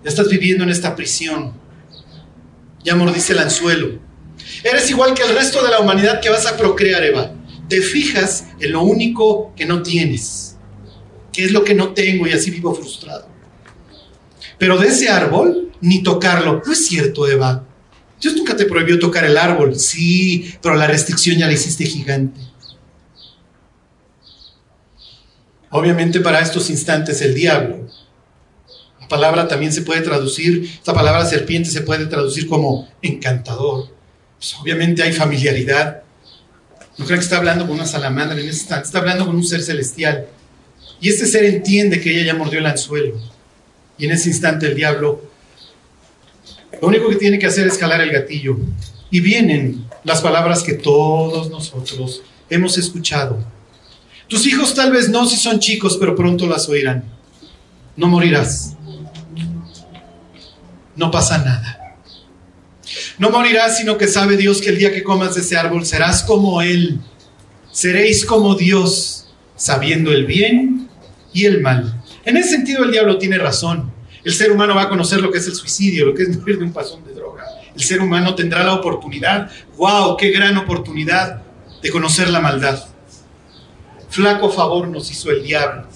Ya 0.03 0.09
estás 0.09 0.29
viviendo 0.29 0.63
en 0.63 0.69
esta 0.69 0.95
prisión. 0.95 1.53
Ya 2.83 2.95
mordiste 2.95 3.33
el 3.33 3.39
anzuelo. 3.39 3.99
Eres 4.63 4.89
igual 4.89 5.13
que 5.13 5.23
el 5.23 5.35
resto 5.35 5.63
de 5.63 5.69
la 5.69 5.79
humanidad 5.79 6.21
que 6.21 6.29
vas 6.29 6.45
a 6.45 6.57
procrear, 6.57 7.03
Eva. 7.03 7.33
Te 7.67 7.81
fijas 7.81 8.45
en 8.59 8.71
lo 8.71 8.81
único 8.81 9.53
que 9.55 9.65
no 9.65 9.83
tienes. 9.83 10.57
¿Qué 11.31 11.45
es 11.45 11.51
lo 11.51 11.63
que 11.63 11.75
no 11.75 11.93
tengo? 11.93 12.25
Y 12.25 12.31
así 12.31 12.49
vivo 12.49 12.73
frustrado. 12.73 13.27
Pero 14.57 14.77
de 14.77 14.87
ese 14.87 15.09
árbol, 15.09 15.71
ni 15.81 16.01
tocarlo. 16.01 16.61
No 16.65 16.73
es 16.73 16.87
cierto, 16.87 17.27
Eva. 17.27 17.65
Dios 18.19 18.35
nunca 18.35 18.55
te 18.55 18.65
prohibió 18.65 18.99
tocar 18.99 19.23
el 19.23 19.37
árbol, 19.37 19.79
sí, 19.79 20.53
pero 20.61 20.75
la 20.75 20.87
restricción 20.87 21.37
ya 21.37 21.47
la 21.47 21.53
hiciste 21.53 21.85
gigante. 21.85 22.41
Obviamente 25.69 26.19
para 26.19 26.41
estos 26.41 26.69
instantes 26.69 27.21
el 27.21 27.33
diablo. 27.33 27.87
La 28.99 29.07
palabra 29.07 29.47
también 29.47 29.71
se 29.71 29.83
puede 29.83 30.01
traducir, 30.01 30.63
esta 30.63 30.93
palabra 30.93 31.25
serpiente 31.25 31.69
se 31.69 31.81
puede 31.81 32.07
traducir 32.07 32.47
como 32.47 32.89
encantador. 33.01 33.87
Pues 34.37 34.55
obviamente 34.55 35.01
hay 35.01 35.13
familiaridad. 35.13 36.03
No 36.97 37.05
creo 37.05 37.17
que 37.17 37.23
está 37.23 37.37
hablando 37.37 37.65
con 37.65 37.75
una 37.75 37.85
salamandra 37.85 38.33
en 38.33 38.47
ese 38.47 38.59
instante, 38.59 38.87
está 38.87 38.99
hablando 38.99 39.25
con 39.25 39.35
un 39.35 39.45
ser 39.45 39.61
celestial. 39.61 40.27
Y 40.99 41.07
este 41.07 41.25
ser 41.25 41.45
entiende 41.45 42.01
que 42.01 42.11
ella 42.11 42.33
ya 42.33 42.35
mordió 42.35 42.59
el 42.59 42.65
anzuelo. 42.65 43.17
Y 43.97 44.05
en 44.05 44.11
ese 44.11 44.29
instante 44.29 44.65
el 44.65 44.75
diablo 44.75 45.28
lo 46.81 46.87
único 46.87 47.09
que 47.09 47.15
tiene 47.15 47.39
que 47.39 47.47
hacer 47.47 47.67
es 47.67 47.77
calar 47.77 48.01
el 48.01 48.11
gatillo. 48.11 48.57
Y 49.11 49.19
vienen 49.21 49.85
las 50.03 50.21
palabras 50.21 50.63
que 50.63 50.73
todos 50.73 51.49
nosotros 51.49 52.21
hemos 52.49 52.77
escuchado. 52.77 53.39
Tus 54.27 54.45
hijos 54.45 54.73
tal 54.75 54.91
vez 54.91 55.09
no 55.09 55.25
si 55.25 55.35
son 55.35 55.59
chicos, 55.59 55.97
pero 55.99 56.15
pronto 56.15 56.47
las 56.47 56.69
oirán. 56.69 57.03
No 57.95 58.07
morirás. 58.07 58.75
No 60.95 61.09
pasa 61.09 61.39
nada. 61.39 61.97
No 63.17 63.31
morirás, 63.31 63.77
sino 63.77 63.97
que 63.97 64.07
sabe 64.07 64.37
Dios 64.37 64.61
que 64.61 64.69
el 64.69 64.77
día 64.77 64.93
que 64.93 65.03
comas 65.03 65.35
de 65.35 65.41
ese 65.41 65.57
árbol 65.57 65.85
serás 65.85 66.23
como 66.23 66.61
Él. 66.61 66.99
Seréis 67.71 68.25
como 68.25 68.55
Dios, 68.55 69.27
sabiendo 69.55 70.11
el 70.11 70.25
bien 70.25 70.87
y 71.33 71.45
el 71.45 71.61
mal. 71.61 72.01
En 72.25 72.37
ese 72.37 72.49
sentido 72.49 72.83
el 72.83 72.91
diablo 72.91 73.17
tiene 73.17 73.37
razón. 73.37 73.91
El 74.23 74.33
ser 74.33 74.51
humano 74.51 74.75
va 74.75 74.83
a 74.83 74.89
conocer 74.89 75.21
lo 75.21 75.31
que 75.31 75.37
es 75.37 75.47
el 75.47 75.55
suicidio, 75.55 76.07
lo 76.07 76.13
que 76.13 76.23
es 76.23 76.37
morir 76.37 76.57
de 76.57 76.65
un 76.65 76.73
pasón 76.73 77.05
de 77.05 77.13
droga. 77.13 77.45
El 77.73 77.81
ser 77.81 78.01
humano 78.01 78.35
tendrá 78.35 78.63
la 78.63 78.73
oportunidad, 78.73 79.49
wow, 79.77 80.17
qué 80.17 80.31
gran 80.31 80.57
oportunidad 80.57 81.41
de 81.81 81.89
conocer 81.89 82.29
la 82.29 82.41
maldad. 82.41 82.83
Flaco 84.09 84.49
favor 84.49 84.87
nos 84.87 85.09
hizo 85.11 85.31
el 85.31 85.43
diablo. 85.43 85.87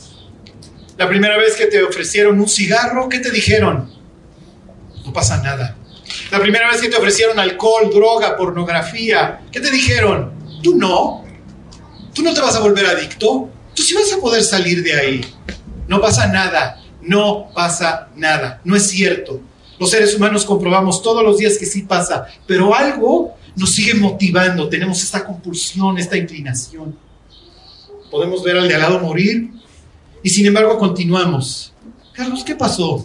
La 0.97 1.09
primera 1.09 1.37
vez 1.37 1.55
que 1.55 1.65
te 1.65 1.83
ofrecieron 1.83 2.39
un 2.39 2.47
cigarro, 2.47 3.09
¿qué 3.09 3.19
te 3.19 3.31
dijeron? 3.31 3.91
No 5.03 5.11
pasa 5.11 5.41
nada. 5.41 5.75
La 6.31 6.39
primera 6.39 6.69
vez 6.71 6.79
que 6.79 6.89
te 6.89 6.95
ofrecieron 6.95 7.39
alcohol, 7.39 7.89
droga, 7.93 8.37
pornografía, 8.37 9.41
¿qué 9.51 9.59
te 9.59 9.71
dijeron? 9.71 10.31
Tú 10.61 10.75
no. 10.77 11.25
Tú 12.13 12.21
no 12.21 12.33
te 12.33 12.39
vas 12.39 12.55
a 12.55 12.59
volver 12.59 12.85
adicto. 12.85 13.49
Tú 13.73 13.83
sí 13.83 13.95
vas 13.95 14.13
a 14.13 14.17
poder 14.17 14.43
salir 14.43 14.83
de 14.83 14.93
ahí. 14.93 15.25
No 15.87 15.99
pasa 15.99 16.27
nada 16.27 16.82
no 17.05 17.50
pasa 17.53 18.10
nada. 18.15 18.62
No 18.63 18.75
es 18.75 18.88
cierto. 18.88 19.41
Los 19.79 19.91
seres 19.91 20.15
humanos 20.15 20.45
comprobamos 20.45 21.01
todos 21.01 21.24
los 21.24 21.38
días 21.38 21.57
que 21.57 21.65
sí 21.65 21.83
pasa, 21.83 22.27
pero 22.48 22.74
algo 22.74 23.36
nos 23.55 23.72
sigue 23.72 23.93
motivando. 23.95 24.69
Tenemos 24.69 25.01
esta 25.03 25.25
compulsión, 25.25 25.98
esta 25.98 26.17
inclinación. 26.17 26.98
Podemos 28.10 28.43
ver 28.43 28.57
al 28.57 28.67
de 28.67 28.75
al 28.75 28.81
lado 28.81 29.00
morir 29.00 29.51
y 30.22 30.29
sin 30.29 30.45
embargo 30.45 30.77
continuamos. 30.77 31.74
Carlos, 32.13 32.43
¿qué 32.43 32.55
pasó? 32.55 33.03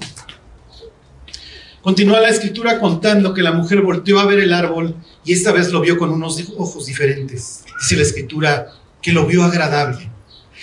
Continúa 1.80 2.20
la 2.20 2.28
escritura 2.28 2.78
contando 2.78 3.32
que 3.32 3.42
la 3.42 3.52
mujer 3.52 3.80
volteó 3.80 4.20
a 4.20 4.26
ver 4.26 4.40
el 4.40 4.52
árbol 4.52 4.94
y 5.24 5.32
esta 5.32 5.52
vez 5.52 5.72
lo 5.72 5.80
vio 5.80 5.96
con 5.96 6.10
unos 6.10 6.44
ojos 6.58 6.86
diferentes. 6.86 7.64
Dice 7.80 7.96
la 7.96 8.02
escritura 8.02 8.68
que 9.00 9.12
lo 9.12 9.26
vio 9.26 9.42
agradable 9.42 10.10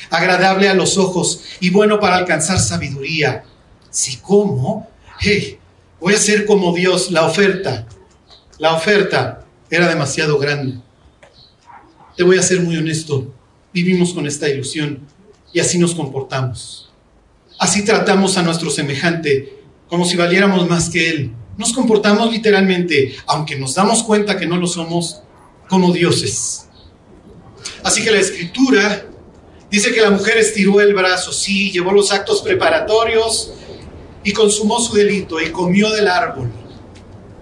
agradable 0.10 0.70
a 0.70 0.74
los 0.74 0.98
ojos 0.98 1.42
y 1.60 1.70
bueno 1.70 2.00
para 2.00 2.18
alcanzar 2.18 2.60
sabiduría. 2.60 3.44
Si 3.90 4.18
como, 4.18 4.90
hey, 5.20 5.58
voy 6.00 6.14
a 6.14 6.20
ser 6.20 6.46
como 6.46 6.74
Dios, 6.74 7.12
la 7.12 7.26
oferta, 7.26 7.88
la 8.60 8.74
oferta 8.74 9.46
era 9.70 9.88
demasiado 9.88 10.38
grande. 10.38 10.80
Te 12.16 12.24
voy 12.24 12.38
a 12.38 12.44
ser 12.44 12.62
muy 12.62 12.78
honesto, 12.78 13.34
vivimos 13.74 14.14
con 14.14 14.26
esta 14.28 14.48
ilusión 14.48 15.00
y 15.52 15.60
así 15.60 15.78
nos 15.78 15.96
comportamos. 15.96 16.92
Así 17.60 17.84
tratamos 17.84 18.38
a 18.38 18.44
nuestro 18.44 18.70
semejante 18.70 19.56
como 19.88 20.06
si 20.06 20.18
valiéramos 20.18 20.68
más 20.68 20.90
que 20.90 21.10
él. 21.10 21.32
Nos 21.58 21.72
comportamos 21.72 22.32
literalmente, 22.32 23.16
aunque 23.28 23.58
nos 23.58 23.76
damos 23.76 24.04
cuenta 24.04 24.38
que 24.38 24.46
no 24.46 24.58
lo 24.58 24.68
somos, 24.68 25.22
como 25.70 25.94
dioses. 25.94 26.68
Así 27.84 28.04
que 28.04 28.12
la 28.12 28.20
escritura 28.20 29.06
Dice 29.76 29.92
que 29.92 30.00
la 30.00 30.10
mujer 30.10 30.38
estiró 30.38 30.80
el 30.80 30.94
brazo, 30.94 31.34
sí, 31.34 31.70
llevó 31.70 31.92
los 31.92 32.14
actos 32.14 32.42
preparatorios 32.42 33.52
y 34.24 34.32
consumó 34.32 34.80
su 34.80 34.96
delito 34.96 35.42
y 35.42 35.52
comió 35.52 35.90
del 35.90 36.08
árbol. 36.08 36.50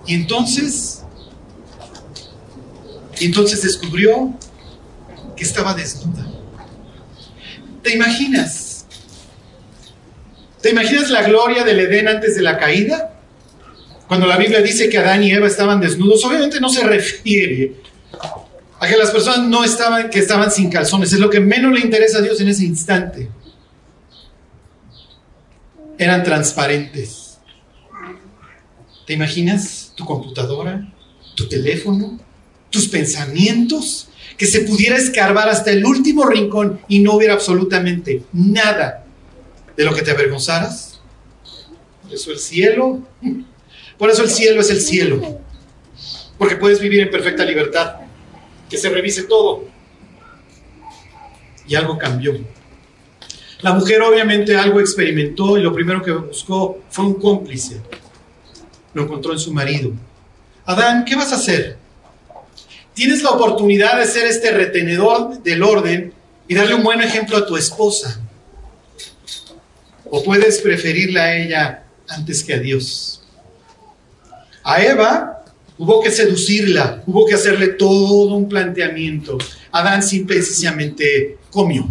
Y 0.08 0.16
entonces, 0.16 1.04
entonces 3.20 3.62
descubrió 3.62 4.34
que 5.36 5.44
estaba 5.44 5.76
desnuda. 5.76 6.26
¿Te 7.84 7.94
imaginas? 7.94 8.88
¿Te 10.60 10.72
imaginas 10.72 11.12
la 11.12 11.22
gloria 11.22 11.64
del 11.64 11.82
Edén 11.82 12.08
antes 12.08 12.36
de 12.36 12.42
la 12.42 12.58
caída? 12.58 13.14
Cuando 14.08 14.26
la 14.26 14.38
Biblia 14.38 14.64
dice 14.64 14.90
que 14.90 14.98
Adán 14.98 15.22
y 15.22 15.30
Eva 15.30 15.46
estaban 15.46 15.80
desnudos, 15.80 16.26
obviamente 16.26 16.60
no 16.60 16.70
se 16.70 16.84
refiere 16.84 17.76
a 18.84 18.88
que 18.88 18.98
las 18.98 19.12
personas 19.12 19.48
no 19.48 19.64
estaban, 19.64 20.10
que 20.10 20.20
estaban 20.20 20.52
sin 20.52 20.70
calzones. 20.70 21.14
Es 21.14 21.20
lo 21.20 21.30
que 21.30 21.40
menos 21.40 21.72
le 21.72 21.80
interesa 21.80 22.18
a 22.18 22.22
Dios 22.22 22.42
en 22.42 22.50
ese 22.50 22.66
instante. 22.66 23.30
Eran 25.98 26.22
transparentes. 26.22 27.38
¿Te 29.08 29.14
imaginas 29.14 29.94
tu 29.96 30.04
computadora, 30.04 30.94
tu 31.34 31.48
teléfono, 31.48 32.20
tus 32.70 32.90
pensamientos? 32.90 34.10
Que 34.38 34.48
se 34.48 34.62
pudiera 34.62 34.98
escarbar 34.98 35.48
hasta 35.48 35.72
el 35.72 35.86
último 35.86 36.26
rincón 36.26 36.82
y 36.90 37.00
no 37.00 37.14
hubiera 37.14 37.36
absolutamente 37.36 38.24
nada 38.34 39.06
de 39.78 39.86
lo 39.86 39.94
que 39.96 40.02
te 40.02 40.12
avergonzaras. 40.12 41.00
Por 42.02 42.14
eso 42.14 42.32
el 42.34 42.40
cielo, 42.40 43.02
por 43.98 44.10
eso 44.10 44.24
el 44.24 44.30
cielo 44.30 44.60
es 44.60 44.70
el 44.70 44.82
cielo. 44.82 45.40
Porque 46.38 46.58
puedes 46.58 46.82
vivir 46.82 47.00
en 47.00 47.10
perfecta 47.10 47.46
libertad. 47.46 48.03
Que 48.74 48.80
se 48.80 48.90
revise 48.90 49.22
todo. 49.26 49.66
Y 51.68 51.76
algo 51.76 51.96
cambió. 51.96 52.34
La 53.62 53.72
mujer 53.72 54.02
obviamente 54.02 54.58
algo 54.58 54.80
experimentó 54.80 55.60
y 55.60 55.62
lo 55.62 55.72
primero 55.72 56.02
que 56.02 56.12
buscó 56.12 56.80
fue 56.90 57.06
un 57.06 57.14
cómplice. 57.14 57.80
Lo 58.96 59.04
encontró 59.04 59.32
en 59.32 59.38
su 59.38 59.54
marido. 59.54 59.92
Adán, 60.66 61.06
¿qué 61.06 61.16
vas 61.16 61.32
a 61.32 61.36
hacer? 61.36 61.78
Tienes 62.96 63.22
la 63.22 63.30
oportunidad 63.30 64.00
de 64.00 64.08
ser 64.08 64.26
este 64.26 64.50
retenedor 64.50 65.44
del 65.44 65.62
orden 65.62 66.12
y 66.48 66.56
darle 66.56 66.74
un 66.74 66.82
buen 66.82 67.00
ejemplo 67.00 67.38
a 67.38 67.46
tu 67.46 67.56
esposa. 67.56 68.20
O 70.10 70.24
puedes 70.24 70.62
preferirla 70.62 71.26
a 71.26 71.36
ella 71.36 71.84
antes 72.08 72.44
que 72.44 72.56
a 72.56 72.58
Dios. 72.58 73.22
A 74.64 74.82
Eva 74.82 75.43
hubo 75.78 76.02
que 76.02 76.12
seducirla, 76.12 77.04
hubo 77.06 77.26
que 77.26 77.36
hacerle 77.36 77.68
todo 77.70 78.36
un 78.36 78.48
planteamiento. 78.48 79.38
Adán 79.72 80.04
simple 80.04 80.40
y 80.40 81.36
comió. 81.52 81.88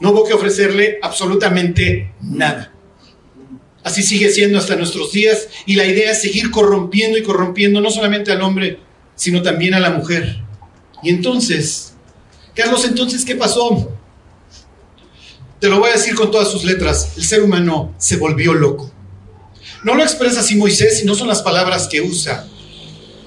No 0.00 0.10
hubo 0.10 0.24
que 0.24 0.32
ofrecerle 0.32 0.98
absolutamente 1.02 2.12
nada. 2.20 2.72
Así 3.82 4.02
sigue 4.02 4.30
siendo 4.30 4.58
hasta 4.58 4.76
nuestros 4.76 5.12
días 5.12 5.48
y 5.66 5.74
la 5.74 5.86
idea 5.86 6.12
es 6.12 6.20
seguir 6.20 6.50
corrompiendo 6.50 7.16
y 7.16 7.22
corrompiendo 7.22 7.80
no 7.80 7.90
solamente 7.90 8.30
al 8.30 8.42
hombre, 8.42 8.78
sino 9.14 9.42
también 9.42 9.74
a 9.74 9.80
la 9.80 9.90
mujer. 9.90 10.38
Y 11.02 11.10
entonces, 11.10 11.94
Carlos, 12.54 12.84
entonces, 12.84 13.24
¿qué 13.24 13.36
pasó? 13.36 13.90
Te 15.60 15.68
lo 15.68 15.78
voy 15.78 15.90
a 15.90 15.94
decir 15.94 16.14
con 16.14 16.30
todas 16.30 16.50
sus 16.50 16.64
letras, 16.64 17.12
el 17.16 17.24
ser 17.24 17.42
humano 17.42 17.94
se 17.98 18.16
volvió 18.16 18.54
loco. 18.54 18.90
No 19.84 19.94
lo 19.94 20.02
expresa 20.02 20.40
así 20.40 20.56
Moisés 20.56 21.02
y 21.02 21.06
no 21.06 21.14
son 21.14 21.28
las 21.28 21.42
palabras 21.42 21.88
que 21.88 22.00
usa, 22.00 22.46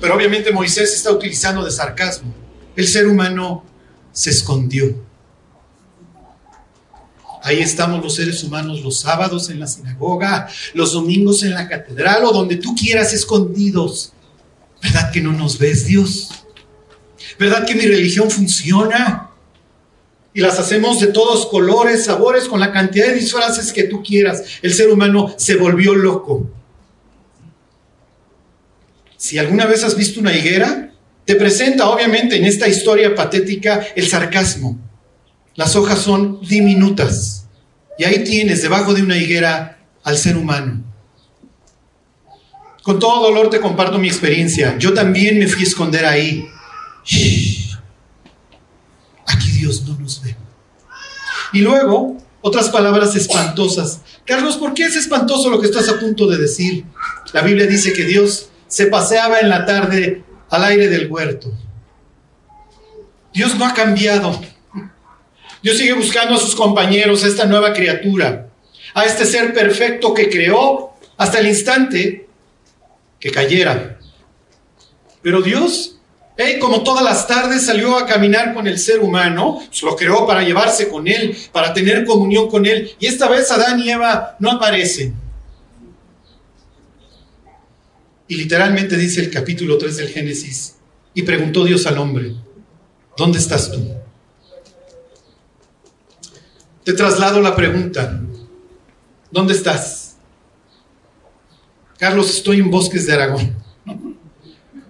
pero 0.03 0.15
obviamente 0.17 0.51
Moisés 0.51 0.93
está 0.93 1.13
utilizando 1.13 1.63
de 1.63 1.71
sarcasmo. 1.71 2.33
El 2.75 2.89
ser 2.89 3.07
humano 3.07 3.63
se 4.11 4.31
escondió. 4.31 5.01
Ahí 7.41 7.59
estamos 7.59 8.03
los 8.03 8.15
seres 8.15 8.43
humanos 8.43 8.81
los 8.81 8.99
sábados 8.99 9.49
en 9.49 9.61
la 9.61 9.67
sinagoga, 9.67 10.49
los 10.73 10.91
domingos 10.91 11.43
en 11.43 11.53
la 11.53 11.69
catedral 11.69 12.25
o 12.25 12.33
donde 12.33 12.57
tú 12.57 12.75
quieras 12.75 13.13
escondidos 13.13 14.11
¿Verdad 14.81 15.09
que 15.09 15.21
no 15.21 15.31
nos 15.31 15.57
ves, 15.57 15.85
Dios? 15.85 16.27
¿Verdad 17.39 17.65
que 17.65 17.73
mi 17.73 17.85
religión 17.85 18.29
funciona? 18.29 19.29
Y 20.33 20.41
las 20.41 20.59
hacemos 20.59 20.99
de 20.99 21.07
todos 21.07 21.45
colores, 21.45 22.03
sabores, 22.03 22.49
con 22.49 22.59
la 22.59 22.73
cantidad 22.73 23.07
de 23.07 23.13
disfraces 23.13 23.71
que 23.71 23.83
tú 23.83 24.03
quieras. 24.03 24.43
El 24.61 24.73
ser 24.73 24.91
humano 24.91 25.33
se 25.37 25.55
volvió 25.55 25.95
loco. 25.95 26.49
Si 29.23 29.37
alguna 29.37 29.65
vez 29.65 29.85
has 29.85 29.95
visto 29.95 30.19
una 30.19 30.35
higuera, 30.35 30.91
te 31.23 31.35
presenta 31.35 31.87
obviamente 31.87 32.35
en 32.35 32.43
esta 32.43 32.67
historia 32.67 33.15
patética 33.15 33.81
el 33.95 34.05
sarcasmo. 34.09 34.77
Las 35.55 35.77
hojas 35.77 35.99
son 35.99 36.41
diminutas. 36.41 37.47
Y 37.97 38.03
ahí 38.03 38.25
tienes 38.25 38.61
debajo 38.61 38.93
de 38.93 39.01
una 39.01 39.15
higuera 39.15 39.79
al 40.03 40.17
ser 40.17 40.35
humano. 40.35 40.83
Con 42.81 42.99
todo 42.99 43.21
dolor 43.21 43.49
te 43.49 43.61
comparto 43.61 43.97
mi 43.97 44.09
experiencia. 44.09 44.77
Yo 44.77 44.93
también 44.93 45.39
me 45.39 45.47
fui 45.47 45.61
a 45.61 45.67
esconder 45.67 46.05
ahí. 46.05 46.45
Aquí 49.25 49.51
Dios 49.51 49.85
no 49.87 49.97
nos 49.99 50.21
ve. 50.21 50.35
Y 51.53 51.59
luego, 51.59 52.17
otras 52.41 52.67
palabras 52.67 53.15
espantosas. 53.15 54.01
Carlos, 54.25 54.57
¿por 54.57 54.73
qué 54.73 54.83
es 54.83 54.97
espantoso 54.97 55.49
lo 55.49 55.61
que 55.61 55.67
estás 55.67 55.87
a 55.87 55.97
punto 55.97 56.27
de 56.27 56.39
decir? 56.39 56.83
La 57.31 57.41
Biblia 57.41 57.67
dice 57.67 57.93
que 57.93 58.03
Dios 58.03 58.49
se 58.73 58.87
paseaba 58.87 59.39
en 59.39 59.49
la 59.49 59.67
tarde 59.67 60.23
al 60.49 60.63
aire 60.63 60.87
del 60.87 61.05
huerto. 61.05 61.53
Dios 63.31 63.55
no 63.55 63.67
ha 63.67 63.73
cambiado. 63.75 64.41
Dios 65.61 65.77
sigue 65.77 65.93
buscando 65.93 66.33
a 66.33 66.39
sus 66.39 66.55
compañeros, 66.55 67.23
a 67.23 67.27
esta 67.27 67.45
nueva 67.45 67.71
criatura, 67.71 68.47
a 68.95 69.05
este 69.05 69.25
ser 69.25 69.53
perfecto 69.53 70.11
que 70.11 70.27
creó 70.27 70.95
hasta 71.17 71.39
el 71.39 71.49
instante 71.49 72.27
que 73.19 73.29
cayera. 73.29 73.99
Pero 75.21 75.43
Dios, 75.43 75.99
como 76.59 76.81
todas 76.81 77.03
las 77.03 77.27
tardes, 77.27 77.67
salió 77.67 77.95
a 77.95 78.07
caminar 78.07 78.55
con 78.55 78.65
el 78.65 78.79
ser 78.79 79.01
humano, 79.01 79.61
lo 79.83 79.95
creó 79.95 80.25
para 80.25 80.41
llevarse 80.41 80.89
con 80.89 81.07
él, 81.07 81.37
para 81.51 81.75
tener 81.75 82.05
comunión 82.05 82.49
con 82.49 82.65
él. 82.65 82.91
Y 82.99 83.05
esta 83.05 83.29
vez 83.29 83.51
Adán 83.51 83.79
y 83.79 83.91
Eva 83.91 84.35
no 84.39 84.49
aparecen. 84.49 85.22
Literalmente 88.35 88.97
dice 88.97 89.21
el 89.21 89.29
capítulo 89.29 89.77
3 89.77 89.97
del 89.97 90.09
Génesis, 90.09 90.75
y 91.13 91.21
preguntó 91.23 91.63
Dios 91.63 91.85
al 91.85 91.97
hombre, 91.97 92.33
¿dónde 93.17 93.39
estás 93.39 93.71
tú? 93.71 93.87
Te 96.83 96.93
traslado 96.93 97.41
la 97.41 97.55
pregunta, 97.55 98.21
¿dónde 99.31 99.53
estás? 99.53 100.17
Carlos, 101.97 102.29
estoy 102.29 102.59
en 102.59 102.69
Bosques 102.69 103.05
de 103.05 103.13
Aragón. 103.13 103.55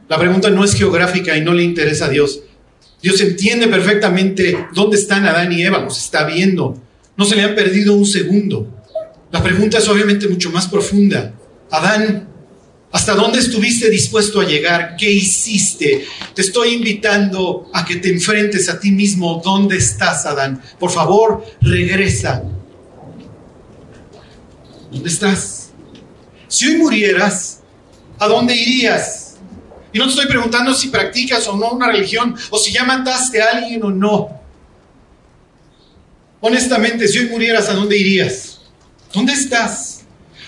La 0.10 0.18
pregunta 0.18 0.50
no 0.50 0.64
es 0.64 0.74
geográfica 0.74 1.38
y 1.38 1.42
no 1.42 1.54
le 1.54 1.64
interesa 1.64 2.06
a 2.06 2.10
Dios. 2.10 2.42
Dios 3.02 3.20
entiende 3.22 3.68
perfectamente 3.68 4.68
dónde 4.74 4.98
están 4.98 5.26
Adán 5.26 5.52
y 5.52 5.62
Eva, 5.62 5.80
los 5.80 5.98
está 5.98 6.24
viendo. 6.26 6.82
No 7.18 7.26
se 7.26 7.36
le 7.36 7.44
han 7.44 7.54
perdido 7.54 7.94
un 7.94 8.06
segundo. 8.06 8.68
La 9.32 9.44
pregunta 9.44 9.78
es 9.78 9.88
obviamente 9.88 10.28
mucho 10.28 10.50
más 10.52 10.68
profunda. 10.68 11.34
Adán, 11.70 12.30
¿hasta 12.94 13.16
dónde 13.16 13.40
estuviste 13.40 13.90
dispuesto 13.90 14.40
a 14.40 14.46
llegar? 14.46 14.96
¿Qué 14.96 15.12
hiciste? 15.12 16.06
Te 16.34 16.42
estoy 16.42 16.76
invitando 16.76 17.70
a 17.74 17.84
que 17.84 17.96
te 17.96 18.10
enfrentes 18.10 18.70
a 18.70 18.80
ti 18.80 18.92
mismo. 18.92 19.42
¿Dónde 19.44 19.78
estás, 19.78 20.28
Adán? 20.28 20.62
Por 20.80 20.92
favor, 20.92 21.44
regresa. 21.60 22.44
¿Dónde 24.92 25.10
estás? 25.10 25.72
Si 26.48 26.68
hoy 26.68 26.78
murieras, 26.78 27.62
¿a 28.20 28.28
dónde 28.28 28.56
irías? 28.56 29.38
Y 29.92 29.98
no 29.98 30.06
te 30.06 30.12
estoy 30.12 30.28
preguntando 30.28 30.72
si 30.76 30.90
practicas 30.90 31.48
o 31.48 31.58
no 31.58 31.72
una 31.72 31.92
religión, 31.92 32.36
o 32.52 32.60
si 32.60 32.72
ya 32.72 32.84
mataste 32.84 33.42
a 33.42 33.58
alguien 33.58 33.84
o 33.84 33.90
no. 33.90 34.40
Honestamente, 36.42 37.08
si 37.08 37.20
hoy 37.20 37.30
murieras, 37.30 37.70
¿a 37.70 37.74
dónde 37.74 37.98
irías? 37.98 38.60
¿Dónde 39.12 39.34
estás? 39.34 40.02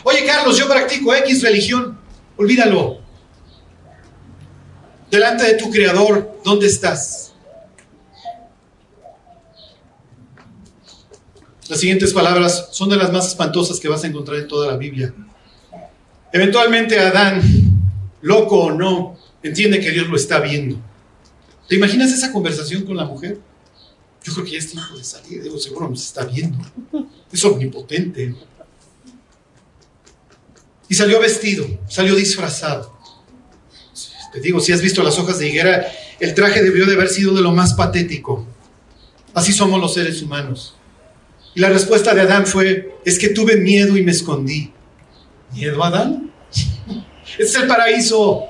Oye, 0.03 0.23
Carlos, 0.25 0.59
yo 0.59 0.67
practico 0.67 1.15
X 1.15 1.41
religión. 1.41 1.94
Olvídalo. 2.37 2.99
Delante 5.09 5.45
de 5.45 5.53
tu 5.53 5.69
Creador, 5.69 6.39
¿dónde 6.43 6.67
estás? 6.67 7.33
Las 11.69 11.79
siguientes 11.79 12.13
palabras 12.13 12.69
son 12.71 12.89
de 12.89 12.97
las 12.97 13.11
más 13.11 13.27
espantosas 13.27 13.79
que 13.79 13.87
vas 13.87 14.03
a 14.03 14.07
encontrar 14.07 14.39
en 14.39 14.47
toda 14.47 14.67
la 14.67 14.77
Biblia. 14.77 15.13
Eventualmente 16.31 16.99
Adán, 16.99 17.41
loco 18.21 18.65
o 18.65 18.71
no, 18.71 19.17
entiende 19.41 19.79
que 19.79 19.91
Dios 19.91 20.07
lo 20.07 20.17
está 20.17 20.39
viendo. 20.39 20.77
¿Te 21.67 21.75
imaginas 21.75 22.11
esa 22.11 22.31
conversación 22.31 22.83
con 22.83 22.97
la 22.97 23.05
mujer? 23.05 23.39
Yo 24.23 24.33
creo 24.33 24.45
que 24.45 24.51
ya 24.51 24.57
es 24.57 24.71
tiempo 24.71 24.97
de 24.97 25.03
salir, 25.03 25.41
digo, 25.41 25.57
seguro 25.57 25.89
nos 25.89 26.03
está 26.03 26.25
viendo. 26.25 26.57
Es 27.31 27.43
omnipotente. 27.45 28.35
Y 30.87 30.95
salió 30.95 31.19
vestido, 31.19 31.65
salió 31.87 32.15
disfrazado. 32.15 32.95
Te 34.31 34.39
digo, 34.41 34.59
si 34.59 34.73
has 34.73 34.81
visto 34.81 35.01
las 35.01 35.17
hojas 35.17 35.39
de 35.39 35.47
higuera, 35.47 35.87
el 36.19 36.33
traje 36.33 36.61
debió 36.61 36.85
de 36.85 36.93
haber 36.93 37.09
sido 37.09 37.33
de 37.33 37.41
lo 37.41 37.51
más 37.51 37.73
patético. 37.73 38.45
Así 39.33 39.53
somos 39.53 39.79
los 39.79 39.93
seres 39.93 40.21
humanos. 40.21 40.75
Y 41.53 41.61
la 41.61 41.69
respuesta 41.69 42.13
de 42.13 42.21
Adán 42.21 42.45
fue, 42.45 42.97
es 43.05 43.17
que 43.17 43.29
tuve 43.29 43.55
miedo 43.55 43.97
y 43.97 44.03
me 44.03 44.11
escondí. 44.11 44.71
¿Miedo, 45.53 45.83
Adán? 45.83 46.31
Este 47.37 47.43
es 47.43 47.55
el 47.55 47.67
paraíso. 47.67 48.43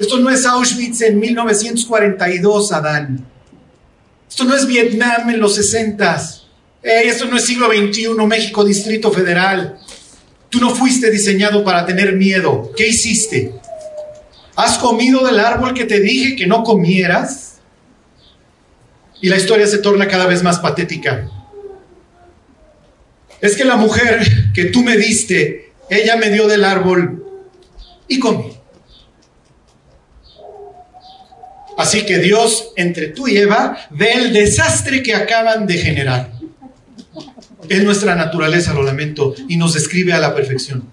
Esto 0.00 0.18
no 0.18 0.30
es 0.30 0.44
Auschwitz 0.46 1.02
en 1.02 1.20
1942, 1.20 2.72
Adán. 2.72 3.26
Esto 4.28 4.44
no 4.44 4.56
es 4.56 4.66
Vietnam 4.66 5.28
en 5.30 5.38
los 5.38 5.54
60. 5.56 6.22
esto 6.82 7.26
no 7.26 7.36
es 7.36 7.44
siglo 7.44 7.68
XXI, 7.68 8.08
México, 8.26 8.64
Distrito 8.64 9.12
Federal. 9.12 9.78
Tú 10.50 10.58
no 10.58 10.74
fuiste 10.74 11.10
diseñado 11.10 11.64
para 11.64 11.86
tener 11.86 12.14
miedo. 12.16 12.72
¿Qué 12.76 12.88
hiciste? 12.88 13.54
¿Has 14.56 14.78
comido 14.78 15.24
del 15.24 15.40
árbol 15.40 15.72
que 15.74 15.84
te 15.84 16.00
dije 16.00 16.36
que 16.36 16.46
no 16.46 16.64
comieras? 16.64 17.60
Y 19.22 19.28
la 19.28 19.36
historia 19.36 19.66
se 19.66 19.78
torna 19.78 20.08
cada 20.08 20.26
vez 20.26 20.42
más 20.42 20.58
patética. 20.58 21.28
Es 23.40 23.56
que 23.56 23.64
la 23.64 23.76
mujer 23.76 24.20
que 24.52 24.66
tú 24.66 24.82
me 24.82 24.96
diste, 24.96 25.72
ella 25.88 26.16
me 26.16 26.30
dio 26.30 26.46
del 26.46 26.64
árbol 26.64 27.24
y 28.08 28.18
comí. 28.18 28.56
Así 31.78 32.04
que 32.04 32.18
Dios, 32.18 32.72
entre 32.76 33.08
tú 33.08 33.28
y 33.28 33.38
Eva, 33.38 33.78
ve 33.90 34.12
el 34.12 34.32
desastre 34.34 35.02
que 35.02 35.14
acaban 35.14 35.66
de 35.66 35.78
generar. 35.78 36.39
Es 37.68 37.84
nuestra 37.84 38.14
naturaleza, 38.14 38.74
lo 38.74 38.82
lamento, 38.82 39.34
y 39.48 39.56
nos 39.56 39.74
describe 39.74 40.12
a 40.12 40.18
la 40.18 40.34
perfección. 40.34 40.88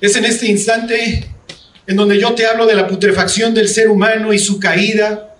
Es 0.00 0.16
en 0.16 0.24
este 0.24 0.46
instante 0.46 1.28
en 1.86 1.96
donde 1.96 2.20
yo 2.20 2.34
te 2.34 2.46
hablo 2.46 2.66
de 2.66 2.74
la 2.74 2.86
putrefacción 2.86 3.52
del 3.52 3.68
ser 3.68 3.90
humano 3.90 4.32
y 4.32 4.38
su 4.38 4.60
caída. 4.60 5.34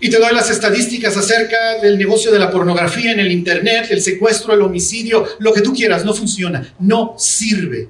Y 0.00 0.10
te 0.10 0.18
doy 0.18 0.34
las 0.34 0.50
estadísticas 0.50 1.16
acerca 1.16 1.78
del 1.80 1.96
negocio 1.96 2.32
de 2.32 2.38
la 2.38 2.50
pornografía 2.50 3.12
en 3.12 3.20
el 3.20 3.30
Internet, 3.30 3.86
el 3.90 4.02
secuestro, 4.02 4.52
el 4.52 4.62
homicidio, 4.62 5.26
lo 5.38 5.52
que 5.52 5.60
tú 5.60 5.72
quieras, 5.72 6.04
no 6.04 6.12
funciona, 6.12 6.74
no 6.80 7.14
sirve. 7.18 7.88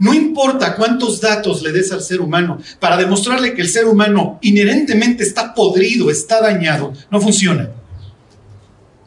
No 0.00 0.14
importa 0.14 0.76
cuántos 0.76 1.20
datos 1.20 1.62
le 1.62 1.72
des 1.72 1.92
al 1.92 2.00
ser 2.00 2.22
humano 2.22 2.58
para 2.78 2.96
demostrarle 2.96 3.52
que 3.52 3.60
el 3.60 3.68
ser 3.68 3.84
humano 3.84 4.38
inherentemente 4.40 5.22
está 5.22 5.54
podrido, 5.54 6.10
está 6.10 6.40
dañado, 6.40 6.94
no 7.10 7.20
funciona. 7.20 7.68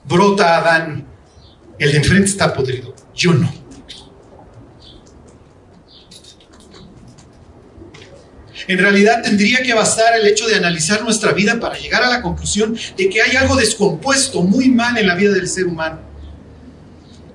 Brota 0.06 0.60
Adán, 0.60 1.08
el 1.79 1.91
de 1.91 1.97
enfrente 1.97 2.29
está 2.29 2.53
podrido, 2.53 2.93
yo 3.15 3.34
no. 3.34 3.51
En 8.67 8.77
realidad 8.77 9.23
tendría 9.23 9.63
que 9.63 9.73
bastar 9.73 10.15
el 10.15 10.27
hecho 10.27 10.45
de 10.47 10.56
analizar 10.56 11.03
nuestra 11.03 11.32
vida 11.32 11.60
para 11.60 11.75
llegar 11.75 12.03
a 12.03 12.10
la 12.10 12.21
conclusión 12.21 12.77
de 12.95 13.10
que 13.10 13.19
hay 13.19 13.36
algo 13.36 13.56
descompuesto 13.56 14.43
muy 14.43 14.69
mal 14.69 14.95
en 14.99 15.08
la 15.08 15.15
vida 15.15 15.32
del 15.34 15.49
ser 15.49 15.65
humano. 15.65 16.01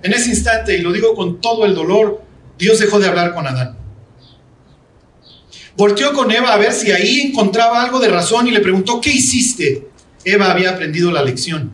En 0.01 0.13
ese 0.13 0.31
instante, 0.31 0.79
y 0.79 0.81
lo 0.81 0.93
digo 0.93 1.17
con 1.17 1.41
todo 1.41 1.67
el 1.67 1.75
dolor, 1.75 2.28
Dios 2.59 2.79
dejó 2.79 2.99
de 2.99 3.07
hablar 3.07 3.35
con 3.35 3.47
Adán. 3.47 3.77
Volteó 5.77 6.13
con 6.13 6.31
Eva 6.33 6.53
a 6.53 6.57
ver 6.57 6.73
si 6.73 6.91
ahí 6.91 7.21
encontraba 7.21 7.83
algo 7.83 8.01
de 8.01 8.09
razón 8.09 8.49
y 8.49 8.51
le 8.51 8.61
preguntó, 8.61 9.01
¿qué 9.01 9.11
hiciste? 9.11 9.87
Eva 10.25 10.51
había 10.51 10.71
aprendido 10.71 11.13
la 11.13 11.23
lección. 11.23 11.73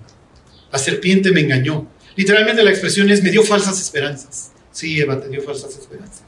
La 0.71 0.79
serpiente 0.79 1.33
me 1.33 1.41
engañó. 1.41 1.89
Literalmente 2.15 2.63
la 2.63 2.71
expresión 2.71 3.11
es, 3.11 3.23
me 3.23 3.31
dio 3.31 3.43
falsas 3.43 3.81
esperanzas. 3.81 4.53
Sí, 4.73 5.01
Eva 5.01 5.19
te 5.19 5.29
dio 5.29 5.43
falsas 5.43 5.71
esperanzas. 5.71 6.23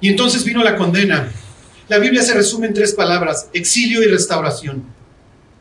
Y 0.00 0.10
entonces 0.10 0.44
vino 0.44 0.62
la 0.62 0.76
condena. 0.76 1.32
La 1.88 1.98
Biblia 1.98 2.22
se 2.22 2.34
resume 2.34 2.66
en 2.66 2.74
tres 2.74 2.92
palabras, 2.92 3.48
exilio 3.54 4.02
y 4.02 4.06
restauración. 4.06 4.84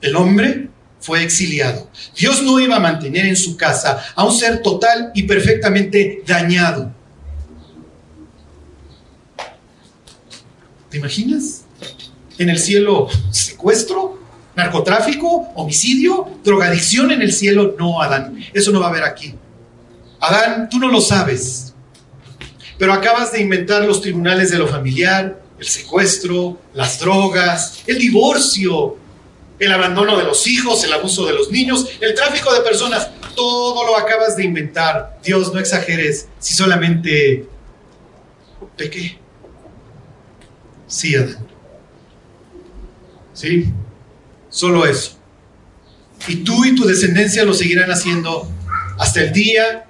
El 0.01 0.15
hombre 0.17 0.67
fue 0.99 1.23
exiliado. 1.23 1.89
Dios 2.17 2.43
no 2.43 2.59
iba 2.59 2.75
a 2.75 2.81
mantener 2.81 3.25
en 3.25 3.37
su 3.37 3.55
casa 3.55 4.03
a 4.13 4.25
un 4.25 4.33
ser 4.33 4.61
total 4.61 5.11
y 5.15 5.23
perfectamente 5.23 6.21
dañado. 6.27 6.96
¿Te 10.97 11.01
imaginas? 11.01 11.61
En 12.39 12.49
el 12.49 12.57
cielo, 12.57 13.07
secuestro, 13.29 14.19
narcotráfico, 14.55 15.47
homicidio, 15.53 16.27
drogadicción 16.43 17.11
en 17.11 17.21
el 17.21 17.31
cielo. 17.31 17.75
No, 17.77 18.01
Adán, 18.01 18.43
eso 18.51 18.71
no 18.71 18.79
va 18.79 18.87
a 18.87 18.89
haber 18.89 19.03
aquí. 19.03 19.35
Adán, 20.19 20.69
tú 20.69 20.79
no 20.79 20.87
lo 20.87 20.99
sabes, 20.99 21.75
pero 22.79 22.93
acabas 22.93 23.31
de 23.31 23.41
inventar 23.41 23.85
los 23.85 24.01
tribunales 24.01 24.49
de 24.49 24.57
lo 24.57 24.67
familiar, 24.67 25.39
el 25.59 25.67
secuestro, 25.67 26.59
las 26.73 26.99
drogas, 26.99 27.83
el 27.85 27.99
divorcio, 27.99 28.97
el 29.59 29.71
abandono 29.71 30.17
de 30.17 30.23
los 30.23 30.47
hijos, 30.47 30.83
el 30.83 30.93
abuso 30.93 31.27
de 31.27 31.33
los 31.33 31.51
niños, 31.51 31.87
el 32.01 32.15
tráfico 32.15 32.51
de 32.55 32.61
personas. 32.61 33.07
Todo 33.35 33.85
lo 33.85 33.95
acabas 33.97 34.35
de 34.35 34.45
inventar. 34.45 35.19
Dios, 35.23 35.53
no 35.53 35.59
exageres 35.59 36.27
si 36.39 36.55
solamente 36.55 37.47
pequé. 38.75 39.26
Sí, 40.87 41.15
Adán. 41.15 41.47
Sí, 43.33 43.65
solo 44.49 44.85
eso. 44.85 45.17
Y 46.27 46.37
tú 46.37 46.65
y 46.65 46.75
tu 46.75 46.85
descendencia 46.85 47.43
lo 47.43 47.53
seguirán 47.53 47.91
haciendo 47.91 48.49
hasta 48.97 49.21
el 49.21 49.31
día 49.31 49.85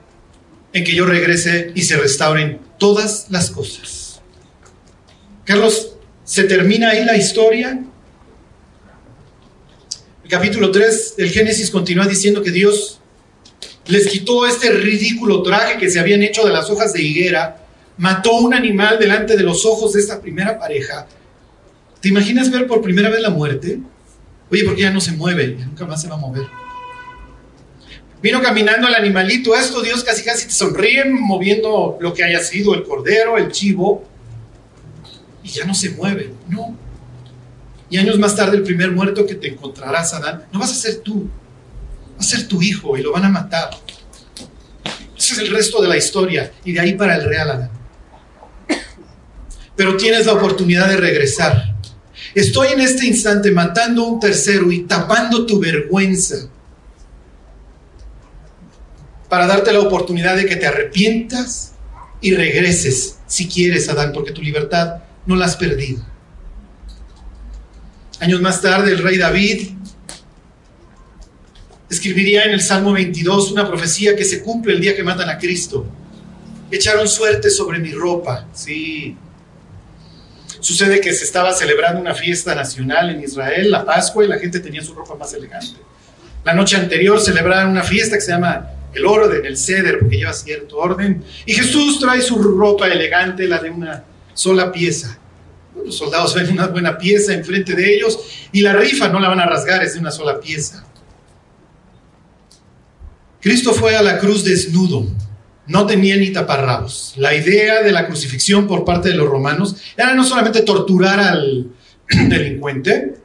en 0.74 0.84
que 0.84 0.94
yo 0.94 1.06
regrese 1.06 1.72
y 1.74 1.84
se 1.84 1.98
restauren 1.98 2.60
todas 2.78 3.28
las 3.30 3.50
cosas. 3.50 4.22
Carlos, 5.46 5.94
¿se 6.26 6.44
termina 6.44 6.90
ahí 6.90 7.06
la 7.06 7.16
historia? 7.16 7.80
El 10.24 10.30
capítulo 10.30 10.72
3 10.72 11.16
del 11.16 11.30
Génesis 11.30 11.72
continúa 11.72 12.06
diciendo 12.06 12.44
que 12.44 12.52
Dios 12.52 13.00
les 13.86 14.08
quitó 14.08 14.46
este 14.46 14.72
ridículo 14.72 15.42
traje 15.42 15.78
que 15.78 15.90
se 15.90 16.00
habían 16.02 16.22
hecho 16.22 16.46
de 16.46 16.52
las 16.52 16.70
hojas 16.70 16.92
de 16.92 17.02
higuera 17.02 17.66
mató 17.98 18.36
un 18.38 18.54
animal 18.54 19.00
delante 19.00 19.36
de 19.36 19.44
los 19.44 19.66
ojos 19.66 19.94
de 19.94 20.00
esta 20.00 20.22
primera 20.22 20.58
pareja. 20.58 21.08
¿Te 22.00 22.10
imaginas 22.10 22.52
ver 22.52 22.68
por 22.68 22.82
primera 22.82 23.10
vez 23.10 23.22
la 23.22 23.32
muerte? 23.32 23.80
Oye, 24.50 24.64
porque 24.64 24.84
ya 24.84 24.92
no 24.92 25.02
se 25.02 25.12
mueve, 25.12 25.58
nunca 25.66 25.86
más 25.86 26.02
se 26.02 26.08
va 26.08 26.16
a 26.16 26.20
mover. 26.20 26.48
Vino 28.22 28.42
caminando 28.42 28.88
el 28.88 28.96
animalito, 28.96 29.56
esto 29.56 29.82
Dios 29.82 30.04
casi 30.04 30.24
casi 30.24 30.48
te 30.48 30.54
sonríe 30.54 31.06
moviendo 31.06 31.98
lo 32.00 32.14
que 32.14 32.24
haya 32.24 32.40
sido, 32.40 32.74
el 32.74 32.84
cordero, 32.84 33.38
el 33.38 33.52
chivo, 33.52 34.04
y 35.44 35.50
ya 35.50 35.66
no 35.66 35.74
se 35.74 35.92
mueve, 35.92 36.34
no. 36.48 36.76
Y 37.90 37.98
años 37.98 38.18
más 38.18 38.36
tarde 38.36 38.58
el 38.58 38.64
primer 38.64 38.92
muerto 38.92 39.26
que 39.26 39.36
te 39.36 39.50
encontrarás, 39.50 40.14
Adán, 40.14 40.46
no 40.52 40.60
vas 40.60 40.72
a 40.72 40.76
ser 40.76 40.98
tú, 40.98 41.30
va 42.14 42.20
a 42.20 42.24
ser 42.24 42.48
tu 42.48 42.62
hijo 42.62 42.98
y 42.98 43.02
lo 43.02 43.12
van 43.12 43.26
a 43.26 43.30
matar. 43.30 43.70
Ese 45.18 45.34
es 45.34 45.40
el 45.40 45.52
resto 45.52 45.82
de 45.82 45.88
la 45.88 45.98
historia 45.98 46.52
y 46.64 46.74
de 46.74 46.80
ahí 46.80 46.94
para 46.94 47.16
el 47.16 47.26
real 47.26 47.50
Adán 47.52 47.77
pero 49.78 49.96
tienes 49.96 50.26
la 50.26 50.34
oportunidad 50.34 50.90
de 50.90 50.98
regresar. 50.98 51.76
Estoy 52.36 52.70
en 52.70 52.82
este 52.82 53.06
instante 53.06 53.52
matando 53.52 54.04
a 54.04 54.08
un 54.08 54.20
tercero 54.20 54.72
y 54.72 54.82
tapando 54.82 55.46
tu 55.46 55.60
vergüenza 55.60 56.50
para 59.30 59.46
darte 59.48 59.72
la 59.72 59.82
oportunidad 59.82 60.36
de 60.36 60.46
que 60.46 60.56
te 60.56 60.66
arrepientas 60.66 61.74
y 62.20 62.34
regreses 62.34 63.20
si 63.28 63.48
quieres, 63.48 63.88
Adán, 63.88 64.12
porque 64.14 64.32
tu 64.32 64.42
libertad 64.42 65.04
no 65.26 65.36
la 65.36 65.46
has 65.46 65.56
perdido. 65.56 66.04
Años 68.20 68.42
más 68.42 68.62
tarde, 68.62 68.92
el 68.92 69.04
rey 69.04 69.18
David 69.18 69.70
escribiría 71.90 72.46
en 72.46 72.52
el 72.52 72.62
Salmo 72.62 72.94
22 72.94 73.52
una 73.52 73.68
profecía 73.68 74.16
que 74.16 74.26
se 74.26 74.42
cumple 74.42 74.74
el 74.74 74.82
día 74.82 74.96
que 74.96 75.04
matan 75.04 75.30
a 75.30 75.38
Cristo. 75.38 75.86
Echaron 76.72 77.08
suerte 77.08 77.50
sobre 77.50 77.80
mi 77.80 77.92
ropa, 77.92 78.48
sí, 78.54 79.16
Sucede 80.68 81.00
que 81.00 81.14
se 81.14 81.24
estaba 81.24 81.54
celebrando 81.54 82.02
una 82.02 82.14
fiesta 82.14 82.54
nacional 82.54 83.10
en 83.10 83.24
Israel, 83.24 83.72
la 83.72 83.86
Pascua, 83.86 84.26
y 84.26 84.28
la 84.28 84.38
gente 84.38 84.60
tenía 84.60 84.84
su 84.84 84.94
ropa 84.94 85.16
más 85.16 85.34
elegante. 85.34 85.78
La 86.44 86.54
noche 86.54 86.76
anterior 86.76 87.22
celebraban 87.22 87.70
una 87.70 87.84
fiesta 87.84 88.18
que 88.18 88.22
se 88.22 88.34
llama 88.34 88.70
el 88.94 89.06
orden, 89.06 89.46
el 89.46 89.56
ceder, 89.56 89.98
porque 90.00 90.18
lleva 90.18 90.34
cierto 90.34 90.76
orden. 90.76 91.24
Y 91.46 91.54
Jesús 91.54 92.02
trae 92.02 92.22
su 92.22 92.38
ropa 92.38 92.90
elegante, 92.90 93.48
la 93.48 93.60
de 93.60 93.70
una 93.70 94.04
sola 94.34 94.70
pieza. 94.70 95.18
Los 95.86 95.98
soldados 95.98 96.36
ven 96.36 96.52
una 96.52 96.68
buena 96.68 96.98
pieza 96.98 97.34
enfrente 97.34 97.74
de 97.74 97.96
ellos 97.96 98.20
y 98.52 98.60
la 98.60 98.74
rifa 98.74 99.08
no 99.08 99.22
la 99.22 99.30
van 99.30 99.40
a 99.40 99.46
rasgar, 99.46 99.82
es 99.86 99.94
de 99.94 100.02
una 100.02 100.12
sola 100.12 100.38
pieza. 100.38 100.86
Cristo 103.40 103.72
fue 103.72 103.96
a 103.96 104.02
la 104.02 104.18
cruz 104.18 104.44
desnudo, 104.44 105.08
no 105.68 105.86
tenía 105.86 106.16
ni 106.18 106.32
taparrabos. 106.32 107.14
La 107.18 107.36
idea 107.36 107.82
de 107.84 107.92
la 107.92 108.08
crucifixión 108.08 108.68
por 108.68 108.86
parte 108.86 109.10
de 109.10 109.16
los 109.16 109.30
romanos 109.30 109.76
era 109.96 110.14
no 110.14 110.24
solamente 110.24 110.62
torturar 110.62 111.20
al 111.20 111.72
delincuente, 112.10 113.16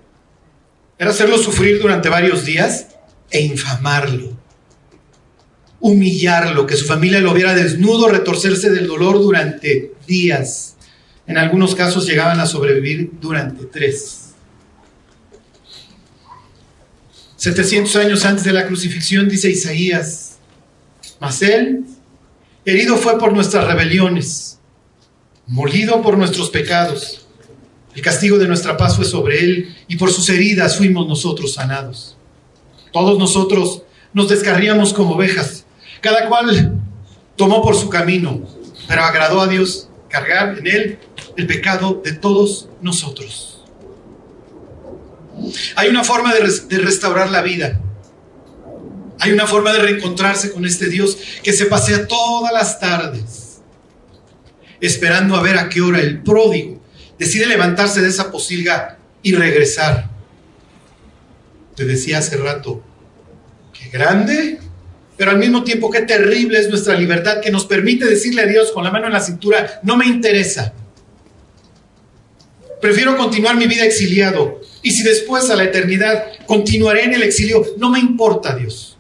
era 0.98 1.10
hacerlo 1.10 1.38
sufrir 1.38 1.80
durante 1.80 2.08
varios 2.08 2.44
días 2.44 2.88
e 3.30 3.40
infamarlo, 3.40 4.36
humillarlo, 5.80 6.66
que 6.66 6.76
su 6.76 6.84
familia 6.84 7.20
lo 7.20 7.34
viera 7.34 7.54
desnudo, 7.54 8.08
retorcerse 8.08 8.70
del 8.70 8.86
dolor 8.86 9.18
durante 9.18 9.94
días. 10.06 10.76
En 11.26 11.38
algunos 11.38 11.74
casos 11.74 12.06
llegaban 12.06 12.38
a 12.40 12.46
sobrevivir 12.46 13.10
durante 13.20 13.64
tres. 13.64 14.34
700 17.36 17.96
años 17.96 18.24
antes 18.24 18.44
de 18.44 18.52
la 18.52 18.66
crucifixión, 18.66 19.28
dice 19.28 19.50
Isaías, 19.50 20.36
mas 21.18 21.42
Herido 22.64 22.96
fue 22.96 23.18
por 23.18 23.32
nuestras 23.32 23.66
rebeliones, 23.66 24.60
molido 25.48 26.00
por 26.00 26.16
nuestros 26.16 26.48
pecados. 26.50 27.26
El 27.94 28.02
castigo 28.02 28.38
de 28.38 28.46
nuestra 28.46 28.76
paz 28.76 28.96
fue 28.96 29.04
sobre 29.04 29.40
él 29.40 29.76
y 29.88 29.96
por 29.96 30.12
sus 30.12 30.28
heridas 30.28 30.76
fuimos 30.76 31.08
nosotros 31.08 31.54
sanados. 31.54 32.16
Todos 32.92 33.18
nosotros 33.18 33.82
nos 34.12 34.28
descarríamos 34.28 34.94
como 34.94 35.14
ovejas, 35.14 35.66
cada 36.00 36.28
cual 36.28 36.80
tomó 37.34 37.62
por 37.62 37.74
su 37.74 37.88
camino, 37.88 38.42
pero 38.86 39.02
agradó 39.02 39.40
a 39.40 39.48
Dios 39.48 39.88
cargar 40.08 40.58
en 40.58 40.66
él 40.68 40.98
el 41.36 41.46
pecado 41.48 42.00
de 42.04 42.12
todos 42.12 42.68
nosotros. 42.80 43.60
Hay 45.74 45.88
una 45.88 46.04
forma 46.04 46.32
de 46.32 46.78
restaurar 46.78 47.30
la 47.30 47.42
vida. 47.42 47.80
Hay 49.22 49.30
una 49.30 49.46
forma 49.46 49.72
de 49.72 49.78
reencontrarse 49.78 50.50
con 50.50 50.66
este 50.66 50.88
Dios 50.88 51.16
que 51.44 51.52
se 51.52 51.66
pasea 51.66 52.08
todas 52.08 52.52
las 52.52 52.80
tardes 52.80 53.60
esperando 54.80 55.36
a 55.36 55.42
ver 55.42 55.56
a 55.58 55.68
qué 55.68 55.80
hora 55.80 56.00
el 56.00 56.24
pródigo 56.24 56.82
decide 57.20 57.46
levantarse 57.46 58.02
de 58.02 58.08
esa 58.08 58.32
posilga 58.32 58.98
y 59.22 59.32
regresar. 59.32 60.10
Te 61.76 61.84
decía 61.84 62.18
hace 62.18 62.36
rato, 62.36 62.82
qué 63.72 63.90
grande, 63.96 64.58
pero 65.16 65.30
al 65.30 65.38
mismo 65.38 65.62
tiempo 65.62 65.88
qué 65.88 66.00
terrible 66.00 66.58
es 66.58 66.68
nuestra 66.68 66.96
libertad 66.96 67.40
que 67.40 67.52
nos 67.52 67.64
permite 67.64 68.04
decirle 68.04 68.42
a 68.42 68.46
Dios 68.46 68.72
con 68.72 68.82
la 68.82 68.90
mano 68.90 69.06
en 69.06 69.12
la 69.12 69.20
cintura, 69.20 69.78
no 69.84 69.96
me 69.96 70.06
interesa. 70.06 70.72
Prefiero 72.80 73.16
continuar 73.16 73.54
mi 73.54 73.68
vida 73.68 73.84
exiliado. 73.84 74.60
Y 74.82 74.90
si 74.90 75.04
después 75.04 75.48
a 75.48 75.54
la 75.54 75.62
eternidad 75.62 76.24
continuaré 76.44 77.04
en 77.04 77.14
el 77.14 77.22
exilio, 77.22 77.64
no 77.78 77.88
me 77.88 78.00
importa 78.00 78.56
Dios. 78.56 78.91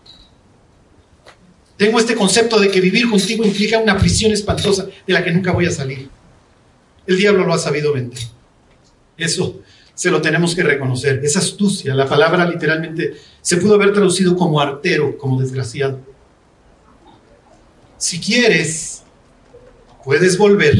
Tengo 1.82 1.98
este 1.98 2.14
concepto 2.14 2.60
de 2.60 2.70
que 2.70 2.80
vivir 2.80 3.10
contigo 3.10 3.44
implica 3.44 3.76
una 3.76 3.98
prisión 3.98 4.30
espantosa 4.30 4.86
de 5.04 5.12
la 5.12 5.24
que 5.24 5.32
nunca 5.32 5.50
voy 5.50 5.66
a 5.66 5.70
salir. 5.72 6.08
El 7.08 7.16
diablo 7.16 7.44
lo 7.44 7.52
ha 7.52 7.58
sabido 7.58 7.92
vender. 7.92 8.20
Eso 9.16 9.60
se 9.92 10.08
lo 10.08 10.22
tenemos 10.22 10.54
que 10.54 10.62
reconocer. 10.62 11.20
Es 11.24 11.36
astucia. 11.36 11.92
La 11.96 12.06
palabra 12.06 12.48
literalmente 12.48 13.14
se 13.40 13.56
pudo 13.56 13.74
haber 13.74 13.92
traducido 13.92 14.36
como 14.36 14.60
artero, 14.60 15.18
como 15.18 15.40
desgraciado. 15.40 15.98
Si 17.98 18.20
quieres, 18.20 19.02
puedes 20.04 20.38
volver. 20.38 20.76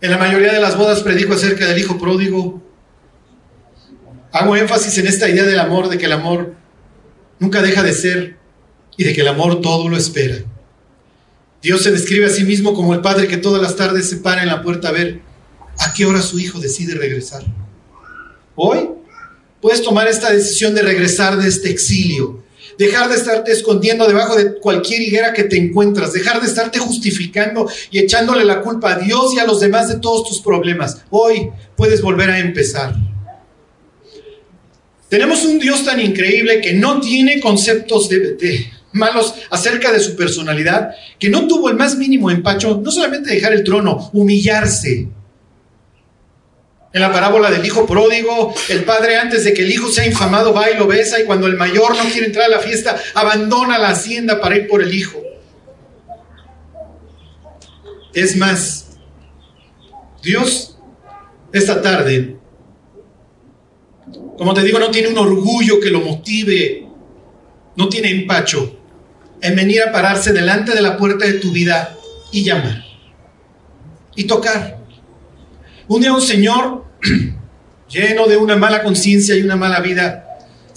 En 0.00 0.10
la 0.10 0.16
mayoría 0.16 0.54
de 0.54 0.60
las 0.60 0.78
bodas 0.78 1.02
predico 1.02 1.34
acerca 1.34 1.66
del 1.66 1.78
hijo 1.78 1.98
pródigo. 1.98 2.62
Hago 4.32 4.56
énfasis 4.56 4.96
en 4.96 5.08
esta 5.08 5.28
idea 5.28 5.44
del 5.44 5.60
amor, 5.60 5.90
de 5.90 5.98
que 5.98 6.06
el 6.06 6.12
amor 6.12 6.54
nunca 7.38 7.60
deja 7.60 7.82
de 7.82 7.92
ser 7.92 8.37
y 8.98 9.04
de 9.04 9.14
que 9.14 9.22
el 9.22 9.28
amor 9.28 9.62
todo 9.62 9.88
lo 9.88 9.96
espera. 9.96 10.36
Dios 11.62 11.82
se 11.82 11.92
describe 11.92 12.26
a 12.26 12.30
sí 12.30 12.44
mismo 12.44 12.74
como 12.74 12.92
el 12.92 13.00
padre 13.00 13.28
que 13.28 13.36
todas 13.36 13.62
las 13.62 13.76
tardes 13.76 14.10
se 14.10 14.16
para 14.18 14.42
en 14.42 14.48
la 14.48 14.60
puerta 14.60 14.88
a 14.88 14.92
ver 14.92 15.20
a 15.78 15.92
qué 15.94 16.04
hora 16.04 16.20
su 16.20 16.38
hijo 16.38 16.58
decide 16.58 16.94
regresar. 16.94 17.44
Hoy 18.56 18.90
puedes 19.62 19.82
tomar 19.82 20.08
esta 20.08 20.32
decisión 20.32 20.74
de 20.74 20.82
regresar 20.82 21.36
de 21.36 21.48
este 21.48 21.70
exilio, 21.70 22.42
dejar 22.76 23.08
de 23.08 23.14
estarte 23.14 23.52
escondiendo 23.52 24.06
debajo 24.06 24.36
de 24.36 24.58
cualquier 24.58 25.00
higuera 25.00 25.32
que 25.32 25.44
te 25.44 25.56
encuentras, 25.56 26.12
dejar 26.12 26.40
de 26.40 26.48
estarte 26.48 26.80
justificando 26.80 27.70
y 27.92 28.00
echándole 28.00 28.44
la 28.44 28.62
culpa 28.62 28.94
a 28.94 28.98
Dios 28.98 29.32
y 29.32 29.38
a 29.38 29.46
los 29.46 29.60
demás 29.60 29.88
de 29.88 30.00
todos 30.00 30.28
tus 30.28 30.40
problemas. 30.40 31.02
Hoy 31.10 31.50
puedes 31.76 32.02
volver 32.02 32.30
a 32.30 32.40
empezar. 32.40 32.96
Tenemos 35.08 35.44
un 35.44 35.60
Dios 35.60 35.84
tan 35.84 36.00
increíble 36.00 36.60
que 36.60 36.74
no 36.74 37.00
tiene 37.00 37.40
conceptos 37.40 38.08
de, 38.08 38.34
de 38.34 38.77
malos 38.92 39.34
acerca 39.50 39.92
de 39.92 40.00
su 40.00 40.16
personalidad, 40.16 40.94
que 41.18 41.28
no 41.28 41.46
tuvo 41.46 41.68
el 41.68 41.76
más 41.76 41.96
mínimo 41.96 42.30
empacho, 42.30 42.80
no 42.82 42.90
solamente 42.90 43.34
dejar 43.34 43.52
el 43.52 43.64
trono, 43.64 44.10
humillarse. 44.12 45.08
En 46.90 47.02
la 47.02 47.12
parábola 47.12 47.50
del 47.50 47.64
hijo 47.64 47.86
pródigo, 47.86 48.54
el 48.70 48.84
padre 48.84 49.18
antes 49.18 49.44
de 49.44 49.52
que 49.52 49.62
el 49.62 49.70
hijo 49.70 49.90
sea 49.90 50.06
infamado 50.06 50.54
va 50.54 50.70
y 50.70 50.76
lo 50.76 50.86
besa 50.86 51.20
y 51.20 51.24
cuando 51.24 51.46
el 51.46 51.56
mayor 51.56 51.94
no 51.96 52.10
quiere 52.10 52.26
entrar 52.26 52.46
a 52.46 52.56
la 52.56 52.60
fiesta, 52.60 52.96
abandona 53.14 53.78
la 53.78 53.90
hacienda 53.90 54.40
para 54.40 54.56
ir 54.56 54.68
por 54.68 54.82
el 54.82 54.94
hijo. 54.94 55.20
Es 58.14 58.36
más, 58.36 58.98
Dios 60.22 60.78
esta 61.52 61.80
tarde, 61.82 62.36
como 64.38 64.54
te 64.54 64.62
digo, 64.62 64.78
no 64.78 64.90
tiene 64.90 65.08
un 65.08 65.18
orgullo 65.18 65.80
que 65.80 65.90
lo 65.90 66.00
motive, 66.00 66.86
no 67.76 67.88
tiene 67.88 68.10
empacho 68.10 68.77
en 69.40 69.56
venir 69.56 69.82
a 69.82 69.92
pararse 69.92 70.32
delante 70.32 70.74
de 70.74 70.82
la 70.82 70.96
puerta 70.96 71.26
de 71.26 71.34
tu 71.34 71.52
vida 71.52 71.96
y 72.32 72.44
llamar 72.44 72.84
y 74.14 74.24
tocar. 74.24 74.78
Un 75.86 76.00
día 76.00 76.12
un 76.12 76.20
señor 76.20 76.84
lleno 77.88 78.26
de 78.26 78.36
una 78.36 78.56
mala 78.56 78.82
conciencia 78.82 79.36
y 79.36 79.42
una 79.42 79.56
mala 79.56 79.80
vida 79.80 80.24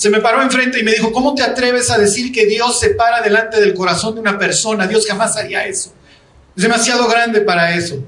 se 0.01 0.09
me 0.09 0.19
paró 0.19 0.41
enfrente 0.41 0.79
y 0.79 0.83
me 0.83 0.93
dijo, 0.93 1.11
¿cómo 1.11 1.35
te 1.35 1.43
atreves 1.43 1.91
a 1.91 1.97
decir 1.99 2.31
que 2.31 2.47
Dios 2.47 2.79
se 2.79 2.89
para 2.89 3.21
delante 3.21 3.61
del 3.61 3.75
corazón 3.75 4.15
de 4.15 4.21
una 4.21 4.39
persona? 4.39 4.87
Dios 4.87 5.05
jamás 5.05 5.37
haría 5.37 5.67
eso. 5.67 5.93
Es 6.57 6.63
demasiado 6.63 7.07
grande 7.07 7.41
para 7.41 7.75
eso. 7.75 8.03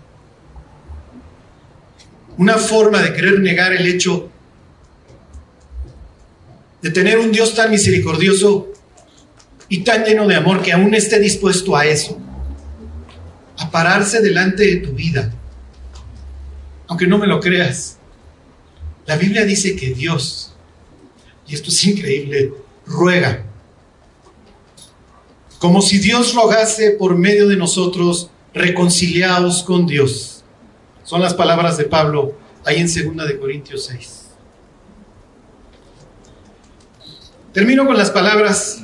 Una 2.35 2.55
forma 2.57 2.99
de 2.99 3.13
querer 3.13 3.39
negar 3.41 3.73
el 3.73 3.85
hecho 3.85 4.31
de 6.81 6.89
tener 6.89 7.19
un 7.19 7.31
Dios 7.31 7.53
tan 7.53 7.69
misericordioso 7.69 8.72
y 9.73 9.79
tan 9.79 10.03
lleno 10.03 10.27
de 10.27 10.35
amor 10.35 10.61
que 10.61 10.71
aún 10.71 10.93
esté 10.93 11.17
dispuesto 11.17 11.75
a 11.75 11.83
eso, 11.87 12.15
a 13.57 13.71
pararse 13.71 14.21
delante 14.21 14.63
de 14.67 14.75
tu 14.75 14.91
vida. 14.91 15.33
Aunque 16.85 17.07
no 17.07 17.17
me 17.17 17.25
lo 17.25 17.39
creas, 17.39 17.97
la 19.07 19.17
Biblia 19.17 19.45
dice 19.45 19.75
que 19.75 19.95
Dios, 19.95 20.53
y 21.47 21.55
esto 21.55 21.69
es 21.69 21.83
increíble, 21.85 22.53
ruega. 22.85 23.45
Como 25.57 25.81
si 25.81 25.97
Dios 25.97 26.35
rogase 26.35 26.91
por 26.91 27.17
medio 27.17 27.47
de 27.47 27.57
nosotros, 27.57 28.29
reconciliados 28.53 29.63
con 29.63 29.87
Dios. 29.87 30.43
Son 31.03 31.19
las 31.19 31.33
palabras 31.33 31.77
de 31.77 31.85
Pablo 31.85 32.37
ahí 32.63 32.79
en 32.79 32.85
2 33.15 33.27
de 33.27 33.39
Corintios 33.39 33.85
6. 33.85 34.27
Termino 37.53 37.87
con 37.87 37.97
las 37.97 38.11
palabras 38.11 38.83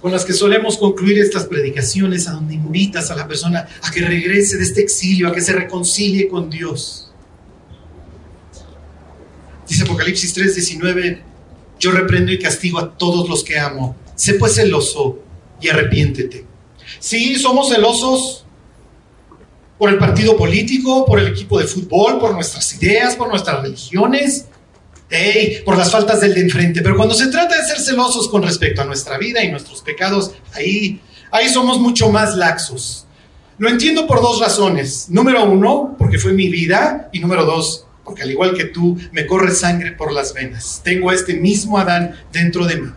con 0.00 0.12
las 0.12 0.24
que 0.24 0.32
solemos 0.32 0.78
concluir 0.78 1.18
estas 1.18 1.44
predicaciones, 1.44 2.26
a 2.26 2.32
donde 2.32 2.54
invitas 2.54 3.10
a 3.10 3.16
la 3.16 3.28
persona 3.28 3.68
a 3.82 3.90
que 3.90 4.00
regrese 4.00 4.56
de 4.56 4.64
este 4.64 4.80
exilio, 4.80 5.28
a 5.28 5.32
que 5.32 5.42
se 5.42 5.52
reconcilie 5.52 6.28
con 6.28 6.48
Dios. 6.48 7.12
Dice 9.68 9.84
Apocalipsis 9.84 10.34
3:19, 10.34 11.22
yo 11.78 11.92
reprendo 11.92 12.32
y 12.32 12.38
castigo 12.38 12.78
a 12.78 12.96
todos 12.96 13.28
los 13.28 13.44
que 13.44 13.58
amo. 13.58 13.96
Sé 14.14 14.34
pues 14.34 14.54
celoso 14.54 15.20
y 15.60 15.68
arrepiéntete. 15.68 16.44
Sí, 16.98 17.36
somos 17.36 17.68
celosos 17.68 18.44
por 19.78 19.90
el 19.90 19.98
partido 19.98 20.36
político, 20.36 21.06
por 21.06 21.20
el 21.20 21.28
equipo 21.28 21.58
de 21.58 21.66
fútbol, 21.66 22.18
por 22.18 22.34
nuestras 22.34 22.74
ideas, 22.74 23.16
por 23.16 23.28
nuestras 23.28 23.62
religiones, 23.62 24.46
por 25.64 25.76
las 25.76 25.90
faltas 25.90 26.20
del 26.20 26.34
de 26.34 26.40
enfrente. 26.40 26.82
Pero 26.82 26.96
cuando 26.96 27.14
se 27.14 27.28
trata 27.28 27.56
de 27.56 27.64
ser 27.66 27.80
celosos 27.80 28.28
con 28.28 28.42
respecto 28.42 28.82
a 28.82 28.84
nuestra 28.84 29.18
vida 29.18 29.42
y 29.42 29.50
nuestros 29.50 29.82
pecados, 29.82 30.32
ahí, 30.54 31.00
ahí 31.30 31.48
somos 31.48 31.78
mucho 31.80 32.10
más 32.10 32.36
laxos. 32.36 33.06
Lo 33.58 33.68
entiendo 33.68 34.06
por 34.06 34.22
dos 34.22 34.40
razones. 34.40 35.08
Número 35.10 35.44
uno, 35.44 35.94
porque 35.98 36.18
fue 36.18 36.32
mi 36.32 36.48
vida. 36.48 37.08
Y 37.12 37.20
número 37.20 37.44
dos, 37.44 37.86
porque 38.04 38.22
al 38.22 38.30
igual 38.30 38.54
que 38.54 38.64
tú, 38.66 38.96
me 39.12 39.26
corre 39.26 39.54
sangre 39.54 39.92
por 39.92 40.12
las 40.12 40.32
venas. 40.32 40.80
Tengo 40.84 41.12
este 41.12 41.34
mismo 41.34 41.76
Adán 41.78 42.14
dentro 42.32 42.66
de 42.66 42.76
mí. 42.76 42.90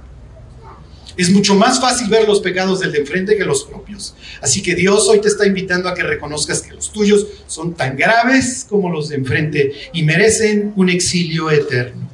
Es 1.16 1.30
mucho 1.30 1.56
más 1.56 1.80
fácil 1.80 2.08
ver 2.08 2.28
los 2.28 2.40
pecados 2.40 2.80
del 2.80 2.92
de 2.92 3.00
enfrente 3.00 3.38
que 3.38 3.46
los 3.46 3.64
propios. 3.66 4.16
Así 4.42 4.64
que 4.64 4.74
Dios 4.74 5.08
hoy 5.08 5.22
te 5.22 5.28
está 5.28 5.46
invitando 5.46 5.88
a 5.88 5.94
que 5.94 6.04
reconozcas 6.04 6.62
que 6.62 6.74
los 6.74 6.92
tuyos 6.92 7.28
son 7.46 7.76
tan 7.76 7.96
graves 7.96 8.66
como 8.68 8.90
los 8.90 9.10
de 9.10 9.18
enfrente 9.18 9.74
y 9.94 10.04
merecen 10.04 10.74
un 10.76 10.90
exilio 10.90 11.52
eterno. 11.52 12.10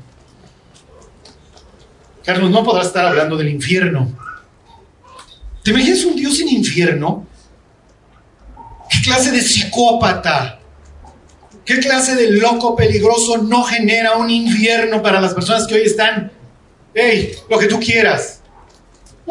Carlos, 2.25 2.51
no 2.51 2.63
podrás 2.63 2.87
estar 2.87 3.05
hablando 3.05 3.37
del 3.37 3.49
infierno. 3.49 4.11
¿Te 5.63 5.71
imaginas 5.71 6.03
un 6.03 6.15
Dios 6.15 6.37
sin 6.37 6.49
infierno? 6.49 7.25
¿Qué 8.89 9.01
clase 9.03 9.31
de 9.31 9.41
psicópata? 9.41 10.59
¿Qué 11.63 11.79
clase 11.79 12.15
de 12.15 12.31
loco 12.31 12.75
peligroso 12.75 13.37
no 13.37 13.63
genera 13.63 14.17
un 14.17 14.29
infierno 14.29 15.01
para 15.01 15.21
las 15.21 15.33
personas 15.33 15.67
que 15.67 15.75
hoy 15.75 15.83
están? 15.83 16.31
¡Ey! 16.93 17.33
Lo 17.49 17.57
que 17.59 17.67
tú 17.67 17.79
quieras 17.79 18.39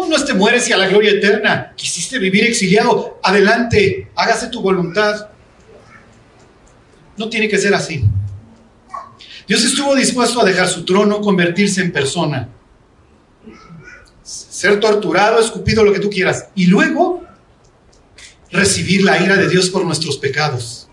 no 0.06 0.24
te 0.24 0.34
mueres 0.34 0.68
y 0.68 0.72
a 0.72 0.76
la 0.76 0.88
gloria 0.88 1.12
eterna. 1.12 1.72
Quisiste 1.74 2.18
vivir 2.18 2.44
exiliado. 2.44 3.18
Adelante, 3.22 4.10
hágase 4.14 4.48
tu 4.48 4.60
voluntad. 4.60 5.28
No 7.16 7.28
tiene 7.28 7.48
que 7.48 7.58
ser 7.58 7.74
así. 7.74 8.04
Dios 9.48 9.64
estuvo 9.64 9.94
dispuesto 9.96 10.40
a 10.40 10.44
dejar 10.44 10.68
su 10.68 10.84
trono, 10.84 11.22
convertirse 11.22 11.80
en 11.80 11.90
persona, 11.90 12.50
ser 14.22 14.78
torturado, 14.78 15.40
escupido, 15.40 15.82
lo 15.82 15.92
que 15.92 16.00
tú 16.00 16.10
quieras, 16.10 16.48
y 16.54 16.66
luego 16.66 17.24
recibir 18.50 19.02
la 19.02 19.22
ira 19.22 19.36
de 19.36 19.48
Dios 19.48 19.70
por 19.70 19.86
nuestros 19.86 20.18
pecados. 20.18 20.88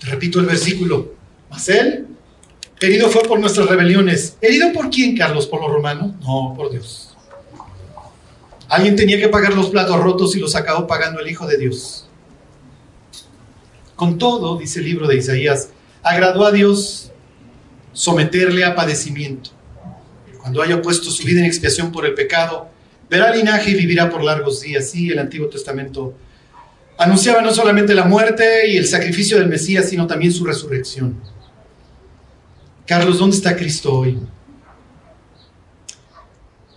Te 0.00 0.08
repito 0.08 0.40
el 0.40 0.46
versículo. 0.46 1.14
Mas 1.48 1.68
él, 1.68 2.08
herido 2.80 3.08
fue 3.08 3.22
por 3.22 3.38
nuestras 3.38 3.68
rebeliones. 3.68 4.36
¿Herido 4.40 4.72
por 4.72 4.90
quién, 4.90 5.16
Carlos? 5.16 5.46
¿Por 5.46 5.60
los 5.60 5.70
romanos? 5.70 6.12
No, 6.20 6.52
por 6.56 6.70
Dios. 6.72 7.11
Alguien 8.72 8.96
tenía 8.96 9.18
que 9.18 9.28
pagar 9.28 9.52
los 9.52 9.68
platos 9.68 10.00
rotos 10.00 10.34
y 10.34 10.40
los 10.40 10.56
acabó 10.56 10.86
pagando 10.86 11.20
el 11.20 11.28
Hijo 11.28 11.46
de 11.46 11.58
Dios. 11.58 12.06
Con 13.94 14.16
todo, 14.16 14.56
dice 14.56 14.78
el 14.78 14.86
libro 14.86 15.06
de 15.06 15.18
Isaías, 15.18 15.68
agradó 16.02 16.46
a 16.46 16.52
Dios 16.52 17.12
someterle 17.92 18.64
a 18.64 18.74
padecimiento. 18.74 19.50
Cuando 20.40 20.62
haya 20.62 20.80
puesto 20.80 21.10
su 21.10 21.22
vida 21.22 21.40
en 21.40 21.44
expiación 21.44 21.92
por 21.92 22.06
el 22.06 22.14
pecado, 22.14 22.70
verá 23.10 23.30
linaje 23.36 23.72
y 23.72 23.74
vivirá 23.74 24.08
por 24.08 24.24
largos 24.24 24.62
días. 24.62 24.88
Sí, 24.88 25.10
el 25.10 25.18
Antiguo 25.18 25.50
Testamento 25.50 26.14
anunciaba 26.96 27.42
no 27.42 27.52
solamente 27.52 27.94
la 27.94 28.06
muerte 28.06 28.68
y 28.68 28.78
el 28.78 28.86
sacrificio 28.86 29.36
del 29.36 29.48
Mesías, 29.48 29.90
sino 29.90 30.06
también 30.06 30.32
su 30.32 30.46
resurrección. 30.46 31.20
Carlos, 32.86 33.18
¿dónde 33.18 33.36
está 33.36 33.54
Cristo 33.54 33.92
hoy? 33.92 34.18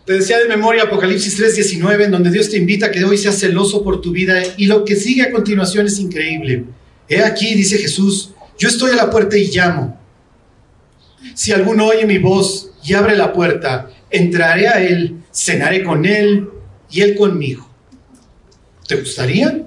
Te 0.05 0.13
decía 0.13 0.37
de 0.37 0.47
memoria 0.47 0.83
Apocalipsis 0.83 1.35
3:19, 1.35 2.05
en 2.05 2.11
donde 2.11 2.29
Dios 2.29 2.49
te 2.49 2.57
invita 2.57 2.87
a 2.87 2.91
que 2.91 3.03
hoy 3.03 3.17
seas 3.17 3.39
celoso 3.39 3.83
por 3.83 4.01
tu 4.01 4.11
vida 4.11 4.39
y 4.55 4.67
lo 4.67 4.85
que 4.85 4.95
sigue 4.95 5.23
a 5.23 5.31
continuación 5.31 5.87
es 5.87 5.97
increíble. 5.97 6.65
He 7.09 7.23
aquí, 7.23 7.55
dice 7.55 7.79
Jesús, 7.79 8.31
yo 8.59 8.69
estoy 8.69 8.91
a 8.91 8.95
la 8.95 9.09
puerta 9.09 9.35
y 9.35 9.47
llamo. 9.47 9.99
Si 11.33 11.51
alguno 11.51 11.87
oye 11.87 12.05
mi 12.05 12.19
voz 12.19 12.71
y 12.83 12.93
abre 12.93 13.17
la 13.17 13.33
puerta, 13.33 13.89
entraré 14.11 14.67
a 14.67 14.79
él, 14.79 15.23
cenaré 15.33 15.83
con 15.83 16.05
él 16.05 16.49
y 16.91 17.01
él 17.01 17.15
conmigo. 17.15 17.67
¿Te 18.87 18.97
gustaría? 18.97 19.65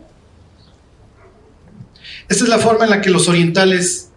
Esta 2.29 2.45
es 2.45 2.49
la 2.49 2.59
forma 2.59 2.85
en 2.85 2.91
la 2.91 3.01
que 3.01 3.11
los 3.11 3.27
orientales 3.27 4.11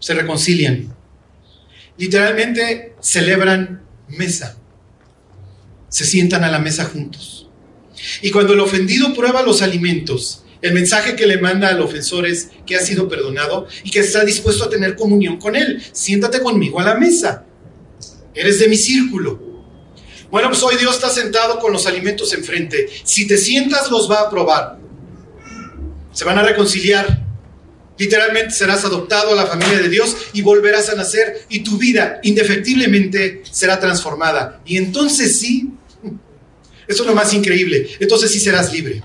se 0.00 0.12
reconcilian. 0.12 0.94
Literalmente 1.96 2.94
celebran 3.00 3.80
mesa. 4.10 4.58
Se 5.88 6.04
sientan 6.04 6.44
a 6.44 6.50
la 6.50 6.58
mesa 6.58 6.84
juntos. 6.84 7.48
Y 8.22 8.30
cuando 8.30 8.52
el 8.52 8.60
ofendido 8.60 9.12
prueba 9.14 9.42
los 9.42 9.62
alimentos 9.62 10.44
el 10.62 10.74
mensaje 10.74 11.16
que 11.16 11.26
le 11.26 11.38
manda 11.38 11.68
al 11.68 11.80
ofensor 11.80 12.26
es 12.26 12.50
que 12.66 12.76
ha 12.76 12.80
sido 12.80 13.08
perdonado 13.08 13.66
y 13.82 13.90
que 13.90 14.00
está 14.00 14.24
dispuesto 14.24 14.64
a 14.64 14.70
tener 14.70 14.94
comunión 14.94 15.38
con 15.38 15.56
él. 15.56 15.82
Siéntate 15.92 16.40
conmigo 16.40 16.80
a 16.80 16.84
la 16.84 16.94
mesa. 16.96 17.46
Eres 18.34 18.58
de 18.58 18.68
mi 18.68 18.76
círculo. 18.76 19.48
Bueno, 20.30 20.48
pues 20.48 20.62
hoy 20.62 20.76
Dios 20.76 20.94
está 20.94 21.08
sentado 21.08 21.58
con 21.58 21.72
los 21.72 21.86
alimentos 21.86 22.32
enfrente. 22.34 22.88
Si 23.04 23.26
te 23.26 23.36
sientas, 23.36 23.90
los 23.90 24.10
va 24.10 24.20
a 24.20 24.30
probar. 24.30 24.78
Se 26.12 26.24
van 26.24 26.38
a 26.38 26.42
reconciliar. 26.42 27.26
Literalmente 28.00 28.52
serás 28.52 28.84
adoptado 28.84 29.32
a 29.32 29.36
la 29.36 29.46
familia 29.46 29.78
de 29.78 29.88
Dios 29.88 30.16
y 30.32 30.42
volverás 30.42 30.88
a 30.88 30.96
nacer 30.96 31.46
y 31.48 31.60
tu 31.60 31.78
vida 31.78 32.18
indefectiblemente 32.24 33.42
será 33.48 33.78
transformada. 33.78 34.60
Y 34.66 34.76
entonces 34.76 35.38
sí, 35.38 35.70
eso 36.88 37.02
es 37.02 37.06
lo 37.06 37.14
más 37.14 37.32
increíble, 37.32 37.90
entonces 38.00 38.32
sí 38.32 38.40
serás 38.40 38.72
libre 38.72 39.02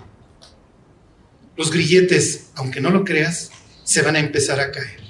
los 1.55 1.71
grilletes, 1.71 2.47
aunque 2.55 2.81
no 2.81 2.89
lo 2.89 3.03
creas, 3.03 3.51
se 3.83 4.01
van 4.01 4.15
a 4.15 4.19
empezar 4.19 4.59
a 4.59 4.71
caer. 4.71 5.03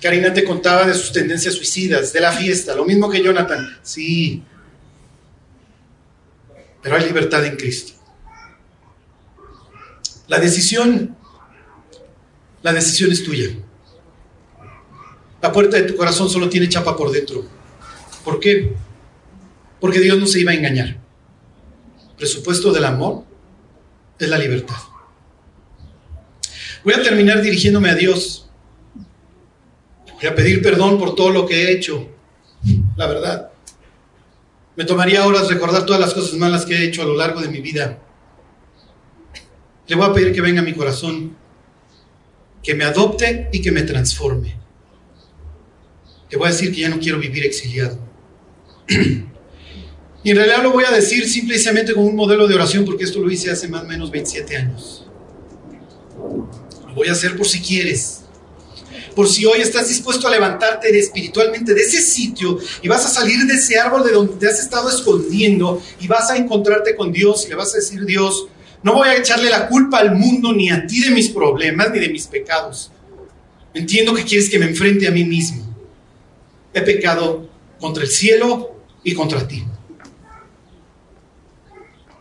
Karina 0.00 0.32
te 0.32 0.44
contaba 0.44 0.84
de 0.84 0.94
sus 0.94 1.12
tendencias 1.12 1.54
suicidas, 1.54 2.12
de 2.12 2.20
la 2.20 2.32
fiesta, 2.32 2.74
lo 2.74 2.84
mismo 2.84 3.08
que 3.08 3.22
Jonathan. 3.22 3.78
Sí, 3.82 4.42
pero 6.82 6.96
hay 6.96 7.04
libertad 7.04 7.44
en 7.46 7.56
Cristo. 7.56 7.92
La 10.26 10.40
decisión, 10.40 11.16
la 12.62 12.72
decisión 12.72 13.10
es 13.10 13.24
tuya. 13.24 13.50
La 15.40 15.50
puerta 15.50 15.76
de 15.76 15.82
tu 15.82 15.96
corazón 15.96 16.30
solo 16.30 16.48
tiene 16.48 16.68
chapa 16.68 16.96
por 16.96 17.10
dentro. 17.10 17.44
¿Por 18.24 18.38
qué? 18.38 18.72
Porque 19.80 19.98
Dios 19.98 20.18
no 20.18 20.26
se 20.26 20.40
iba 20.40 20.52
a 20.52 20.54
engañar. 20.54 21.00
Presupuesto 22.16 22.72
del 22.72 22.84
amor 22.84 23.24
es 24.18 24.28
la 24.28 24.38
libertad. 24.38 24.76
Voy 26.84 26.94
a 26.94 27.02
terminar 27.02 27.42
dirigiéndome 27.42 27.90
a 27.90 27.94
Dios. 27.94 28.48
Voy 30.14 30.26
a 30.26 30.34
pedir 30.34 30.62
perdón 30.62 30.98
por 30.98 31.16
todo 31.16 31.30
lo 31.30 31.46
que 31.46 31.64
he 31.64 31.72
hecho, 31.72 32.08
la 32.96 33.08
verdad. 33.08 33.50
Me 34.76 34.84
tomaría 34.84 35.26
horas 35.26 35.48
recordar 35.48 35.84
todas 35.84 36.00
las 36.00 36.14
cosas 36.14 36.34
malas 36.34 36.64
que 36.64 36.74
he 36.76 36.84
hecho 36.84 37.02
a 37.02 37.06
lo 37.06 37.16
largo 37.16 37.40
de 37.40 37.48
mi 37.48 37.60
vida. 37.60 37.98
Le 39.88 39.96
voy 39.96 40.06
a 40.06 40.12
pedir 40.12 40.32
que 40.32 40.40
venga 40.40 40.60
a 40.60 40.64
mi 40.64 40.72
corazón, 40.74 41.36
que 42.62 42.74
me 42.74 42.84
adopte 42.84 43.48
y 43.52 43.60
que 43.60 43.72
me 43.72 43.82
transforme. 43.82 44.56
Le 46.30 46.38
voy 46.38 46.48
a 46.48 46.52
decir 46.52 46.72
que 46.72 46.80
ya 46.80 46.88
no 46.88 46.98
quiero 46.98 47.18
vivir 47.18 47.44
exiliado. 47.44 47.98
Y 50.24 50.30
en 50.30 50.36
realidad 50.36 50.62
lo 50.62 50.70
voy 50.70 50.84
a 50.84 50.92
decir 50.92 51.28
simplemente 51.28 51.94
como 51.94 52.06
un 52.06 52.14
modelo 52.14 52.46
de 52.46 52.54
oración 52.54 52.84
porque 52.84 53.04
esto 53.04 53.18
lo 53.18 53.28
hice 53.28 53.50
hace 53.50 53.66
más 53.66 53.82
o 53.82 53.86
menos 53.86 54.10
27 54.10 54.56
años. 54.56 55.04
Lo 56.86 56.94
voy 56.94 57.08
a 57.08 57.12
hacer 57.12 57.36
por 57.36 57.48
si 57.48 57.60
quieres. 57.60 58.20
Por 59.16 59.28
si 59.28 59.44
hoy 59.44 59.60
estás 59.60 59.88
dispuesto 59.88 60.28
a 60.28 60.30
levantarte 60.30 60.96
espiritualmente 60.96 61.74
de 61.74 61.80
ese 61.82 62.00
sitio 62.00 62.58
y 62.80 62.88
vas 62.88 63.04
a 63.04 63.08
salir 63.08 63.44
de 63.46 63.54
ese 63.54 63.78
árbol 63.78 64.04
de 64.04 64.12
donde 64.12 64.34
te 64.34 64.46
has 64.46 64.60
estado 64.60 64.88
escondiendo 64.88 65.82
y 66.00 66.06
vas 66.06 66.30
a 66.30 66.36
encontrarte 66.36 66.94
con 66.94 67.12
Dios 67.12 67.44
y 67.44 67.48
le 67.48 67.56
vas 67.56 67.74
a 67.74 67.78
decir, 67.78 68.04
Dios, 68.06 68.46
no 68.82 68.94
voy 68.94 69.08
a 69.08 69.16
echarle 69.16 69.50
la 69.50 69.68
culpa 69.68 69.98
al 69.98 70.14
mundo 70.14 70.52
ni 70.52 70.70
a 70.70 70.86
ti 70.86 71.00
de 71.02 71.10
mis 71.10 71.28
problemas 71.28 71.90
ni 71.92 72.00
de 72.00 72.08
mis 72.08 72.26
pecados. 72.26 72.90
Entiendo 73.74 74.14
que 74.14 74.24
quieres 74.24 74.50
que 74.50 74.58
me 74.58 74.66
enfrente 74.66 75.06
a 75.06 75.10
mí 75.10 75.24
mismo. 75.24 75.62
He 76.74 76.80
pecado 76.82 77.48
contra 77.80 78.02
el 78.02 78.08
cielo 78.08 78.76
y 79.04 79.14
contra 79.14 79.46
ti 79.46 79.64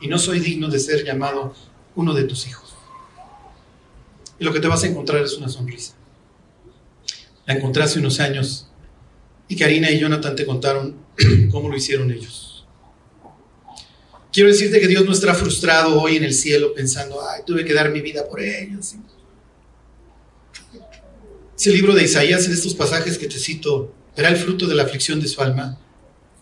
y 0.01 0.07
no 0.07 0.17
soy 0.17 0.39
digno 0.39 0.67
de 0.67 0.79
ser 0.79 1.05
llamado 1.05 1.53
uno 1.95 2.13
de 2.13 2.23
tus 2.23 2.47
hijos. 2.47 2.73
Y 4.39 4.43
lo 4.43 4.51
que 4.51 4.59
te 4.59 4.67
vas 4.67 4.83
a 4.83 4.87
encontrar 4.87 5.23
es 5.23 5.33
una 5.33 5.47
sonrisa. 5.47 5.93
La 7.45 7.53
encontré 7.53 7.83
hace 7.83 7.99
unos 7.99 8.19
años 8.19 8.67
y 9.47 9.55
Karina 9.55 9.91
y 9.91 9.99
Jonathan 9.99 10.35
te 10.35 10.45
contaron 10.45 10.95
cómo 11.51 11.69
lo 11.69 11.77
hicieron 11.77 12.11
ellos. 12.11 12.50
Quiero 14.31 14.49
decirte 14.49 14.79
que 14.79 14.87
Dios 14.87 15.05
no 15.05 15.11
estará 15.11 15.33
frustrado 15.33 16.01
hoy 16.01 16.15
en 16.15 16.23
el 16.23 16.33
cielo 16.33 16.73
pensando, 16.73 17.19
ay, 17.27 17.41
tuve 17.45 17.65
que 17.65 17.73
dar 17.73 17.89
mi 17.91 17.99
vida 17.99 18.27
por 18.27 18.41
ellos. 18.41 18.95
Ese 21.57 21.71
libro 21.71 21.93
de 21.93 22.03
Isaías, 22.03 22.45
en 22.45 22.53
estos 22.53 22.73
pasajes 22.73 23.17
que 23.17 23.27
te 23.27 23.37
cito, 23.37 23.93
verá 24.15 24.29
el 24.29 24.37
fruto 24.37 24.67
de 24.67 24.75
la 24.75 24.83
aflicción 24.83 25.19
de 25.19 25.27
su 25.27 25.41
alma 25.41 25.77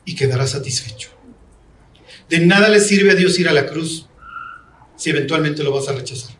y 0.05 0.15
quedará 0.15 0.45
satisfecho. 0.45 1.09
De 2.29 2.39
nada 2.39 2.69
le 2.69 2.79
sirve 2.79 3.11
a 3.11 3.15
Dios 3.15 3.39
ir 3.39 3.49
a 3.49 3.53
la 3.53 3.65
cruz 3.65 4.07
si 4.95 5.09
eventualmente 5.09 5.63
lo 5.63 5.71
vas 5.71 5.87
a 5.87 5.93
rechazar. 5.93 6.37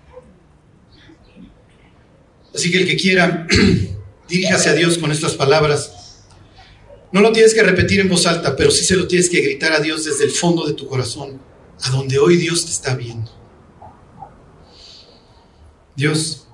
Así 2.53 2.71
que 2.71 2.77
el 2.77 2.87
que 2.87 2.95
quiera, 2.95 3.47
diríjase 4.29 4.69
a 4.69 4.73
Dios 4.73 4.97
con 4.97 5.11
estas 5.11 5.33
palabras. 5.33 5.98
No 7.11 7.21
lo 7.21 7.31
tienes 7.31 7.53
que 7.53 7.63
repetir 7.63 7.99
en 7.99 8.09
voz 8.09 8.25
alta, 8.27 8.55
pero 8.55 8.69
sí 8.69 8.83
se 8.83 8.95
lo 8.95 9.07
tienes 9.07 9.29
que 9.29 9.41
gritar 9.41 9.73
a 9.73 9.79
Dios 9.79 10.05
desde 10.05 10.25
el 10.25 10.31
fondo 10.31 10.65
de 10.65 10.73
tu 10.73 10.87
corazón, 10.87 11.41
a 11.81 11.89
donde 11.89 12.19
hoy 12.19 12.37
Dios 12.37 12.65
te 12.65 12.71
está 12.71 12.95
viendo. 12.95 13.31
Dios, 15.95 16.47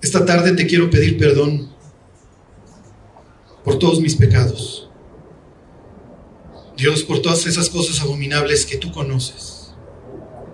esta 0.00 0.24
tarde 0.24 0.52
te 0.52 0.66
quiero 0.66 0.90
pedir 0.90 1.18
perdón 1.18 1.72
por 3.62 3.78
todos 3.78 4.00
mis 4.00 4.16
pecados. 4.16 4.88
Dios, 6.76 7.04
por 7.04 7.22
todas 7.22 7.46
esas 7.46 7.70
cosas 7.70 8.00
abominables 8.00 8.66
que 8.66 8.76
tú 8.76 8.90
conoces. 8.90 9.72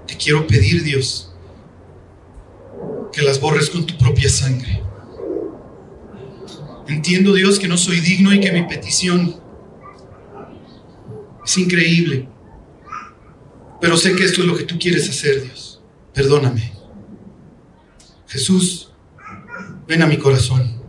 Te 0.07 0.17
quiero 0.17 0.47
pedir, 0.47 0.83
Dios, 0.83 1.33
que 3.13 3.23
las 3.23 3.41
borres 3.41 3.71
con 3.71 3.87
tu 3.87 3.97
propia 3.97 4.29
sangre. 4.29 4.83
Entiendo, 6.91 7.35
Dios, 7.35 7.59
que 7.59 7.69
no 7.69 7.77
soy 7.77 8.01
digno 8.01 8.33
y 8.33 8.41
que 8.41 8.53
mi 8.53 8.63
petición 8.65 9.37
es 11.45 11.59
increíble. 11.59 12.29
Pero 13.81 13.97
sé 13.97 14.15
que 14.15 14.25
esto 14.25 14.43
es 14.43 14.47
lo 14.47 14.57
que 14.57 14.65
tú 14.65 14.79
quieres 14.79 15.09
hacer, 15.09 15.43
Dios. 15.43 15.81
Perdóname. 16.13 16.73
Jesús, 18.29 18.93
ven 19.87 20.03
a 20.03 20.07
mi 20.07 20.19
corazón. 20.19 20.81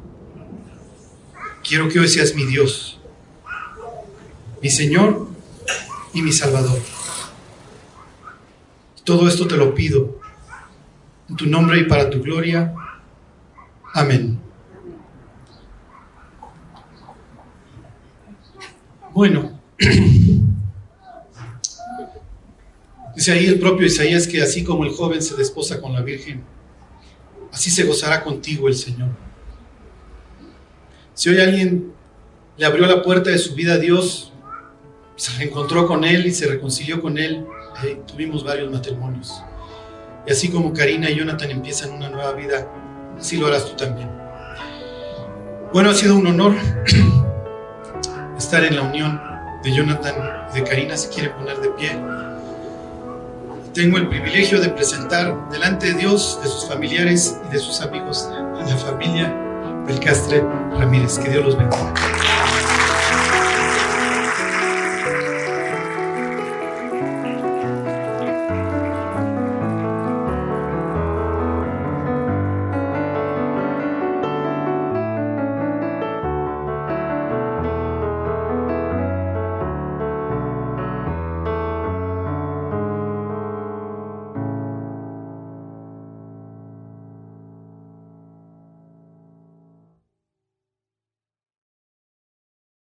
Quiero 1.64 1.88
que 1.88 2.00
hoy 2.00 2.08
seas 2.08 2.36
mi 2.36 2.46
Dios 2.46 3.02
mi 4.62 4.70
Señor 4.70 5.28
y 6.14 6.22
mi 6.22 6.32
Salvador. 6.32 6.80
Todo 9.04 9.28
esto 9.28 9.48
te 9.48 9.58
lo 9.58 9.74
pido 9.74 10.20
en 11.30 11.36
tu 11.36 11.48
nombre 11.48 11.80
y 11.80 11.86
para 11.86 12.10
tu 12.10 12.22
gloria. 12.22 12.74
Amén. 13.94 14.40
Bueno, 19.14 19.60
dice 23.16 23.32
ahí 23.34 23.46
el 23.46 23.60
propio 23.60 23.86
Isaías 23.88 24.26
que 24.26 24.42
así 24.42 24.64
como 24.64 24.86
el 24.86 24.92
joven 24.92 25.22
se 25.22 25.36
desposa 25.36 25.82
con 25.82 25.92
la 25.92 26.02
Virgen, 26.02 26.42
así 27.52 27.70
se 27.70 27.84
gozará 27.84 28.24
contigo 28.24 28.70
el 28.70 28.76
Señor. 28.76 29.10
Si 31.14 31.30
hoy 31.30 31.42
alguien 31.42 31.92
le 32.56 32.66
abrió 32.66 32.88
la 32.88 33.04
puerta 33.04 33.30
de 33.30 33.38
su 33.38 33.54
vida 33.54 33.74
a 33.74 33.78
Dios, 33.78 34.32
se 35.18 35.38
reencontró 35.38 35.88
con 35.88 36.06
Él 36.06 36.26
y 36.26 36.32
se 36.32 36.48
reconcilió 36.48 37.02
con 37.02 37.18
Él, 37.18 37.46
eh, 37.84 38.02
tuvimos 38.08 38.46
varios 38.46 38.72
matrimonios. 38.72 39.44
Y 40.26 40.32
así 40.32 40.48
como 40.48 40.72
Karina 40.72 41.10
y 41.10 41.18
Jonathan 41.18 41.52
empiezan 41.52 41.92
una 41.92 42.10
nueva 42.10 42.32
vida, 42.32 42.66
así 43.20 43.36
lo 43.36 43.48
harás 43.48 43.66
tú 43.66 43.76
también. 43.76 44.10
Bueno, 45.74 45.90
ha 45.90 45.94
sido 45.94 46.16
un 46.16 46.28
honor 46.28 46.56
estar 48.42 48.64
en 48.64 48.76
la 48.76 48.82
unión 48.82 49.22
de 49.64 49.72
Jonathan 49.72 50.16
y 50.52 50.60
de 50.60 50.64
Karina, 50.64 50.98
si 50.98 51.10
quieren 51.10 51.34
poner 51.34 51.58
de 51.60 51.70
pie. 51.70 51.92
Tengo 53.74 53.98
el 53.98 54.10
privilegio 54.10 54.60
de 54.60 54.70
presentar 54.70 55.50
delante 55.50 55.94
de 55.94 55.94
Dios, 55.94 56.40
de 56.42 56.50
sus 56.50 56.68
familiares 56.68 57.38
y 57.48 57.54
de 57.54 57.60
sus 57.60 57.82
amigos, 57.82 58.28
a 58.32 58.68
la 58.68 58.78
familia 58.78 59.32
del 59.86 60.00
Castre 60.00 60.44
Ramírez. 60.78 61.20
Que 61.20 61.30
Dios 61.30 61.46
los 61.46 61.58
bendiga. 61.58 61.94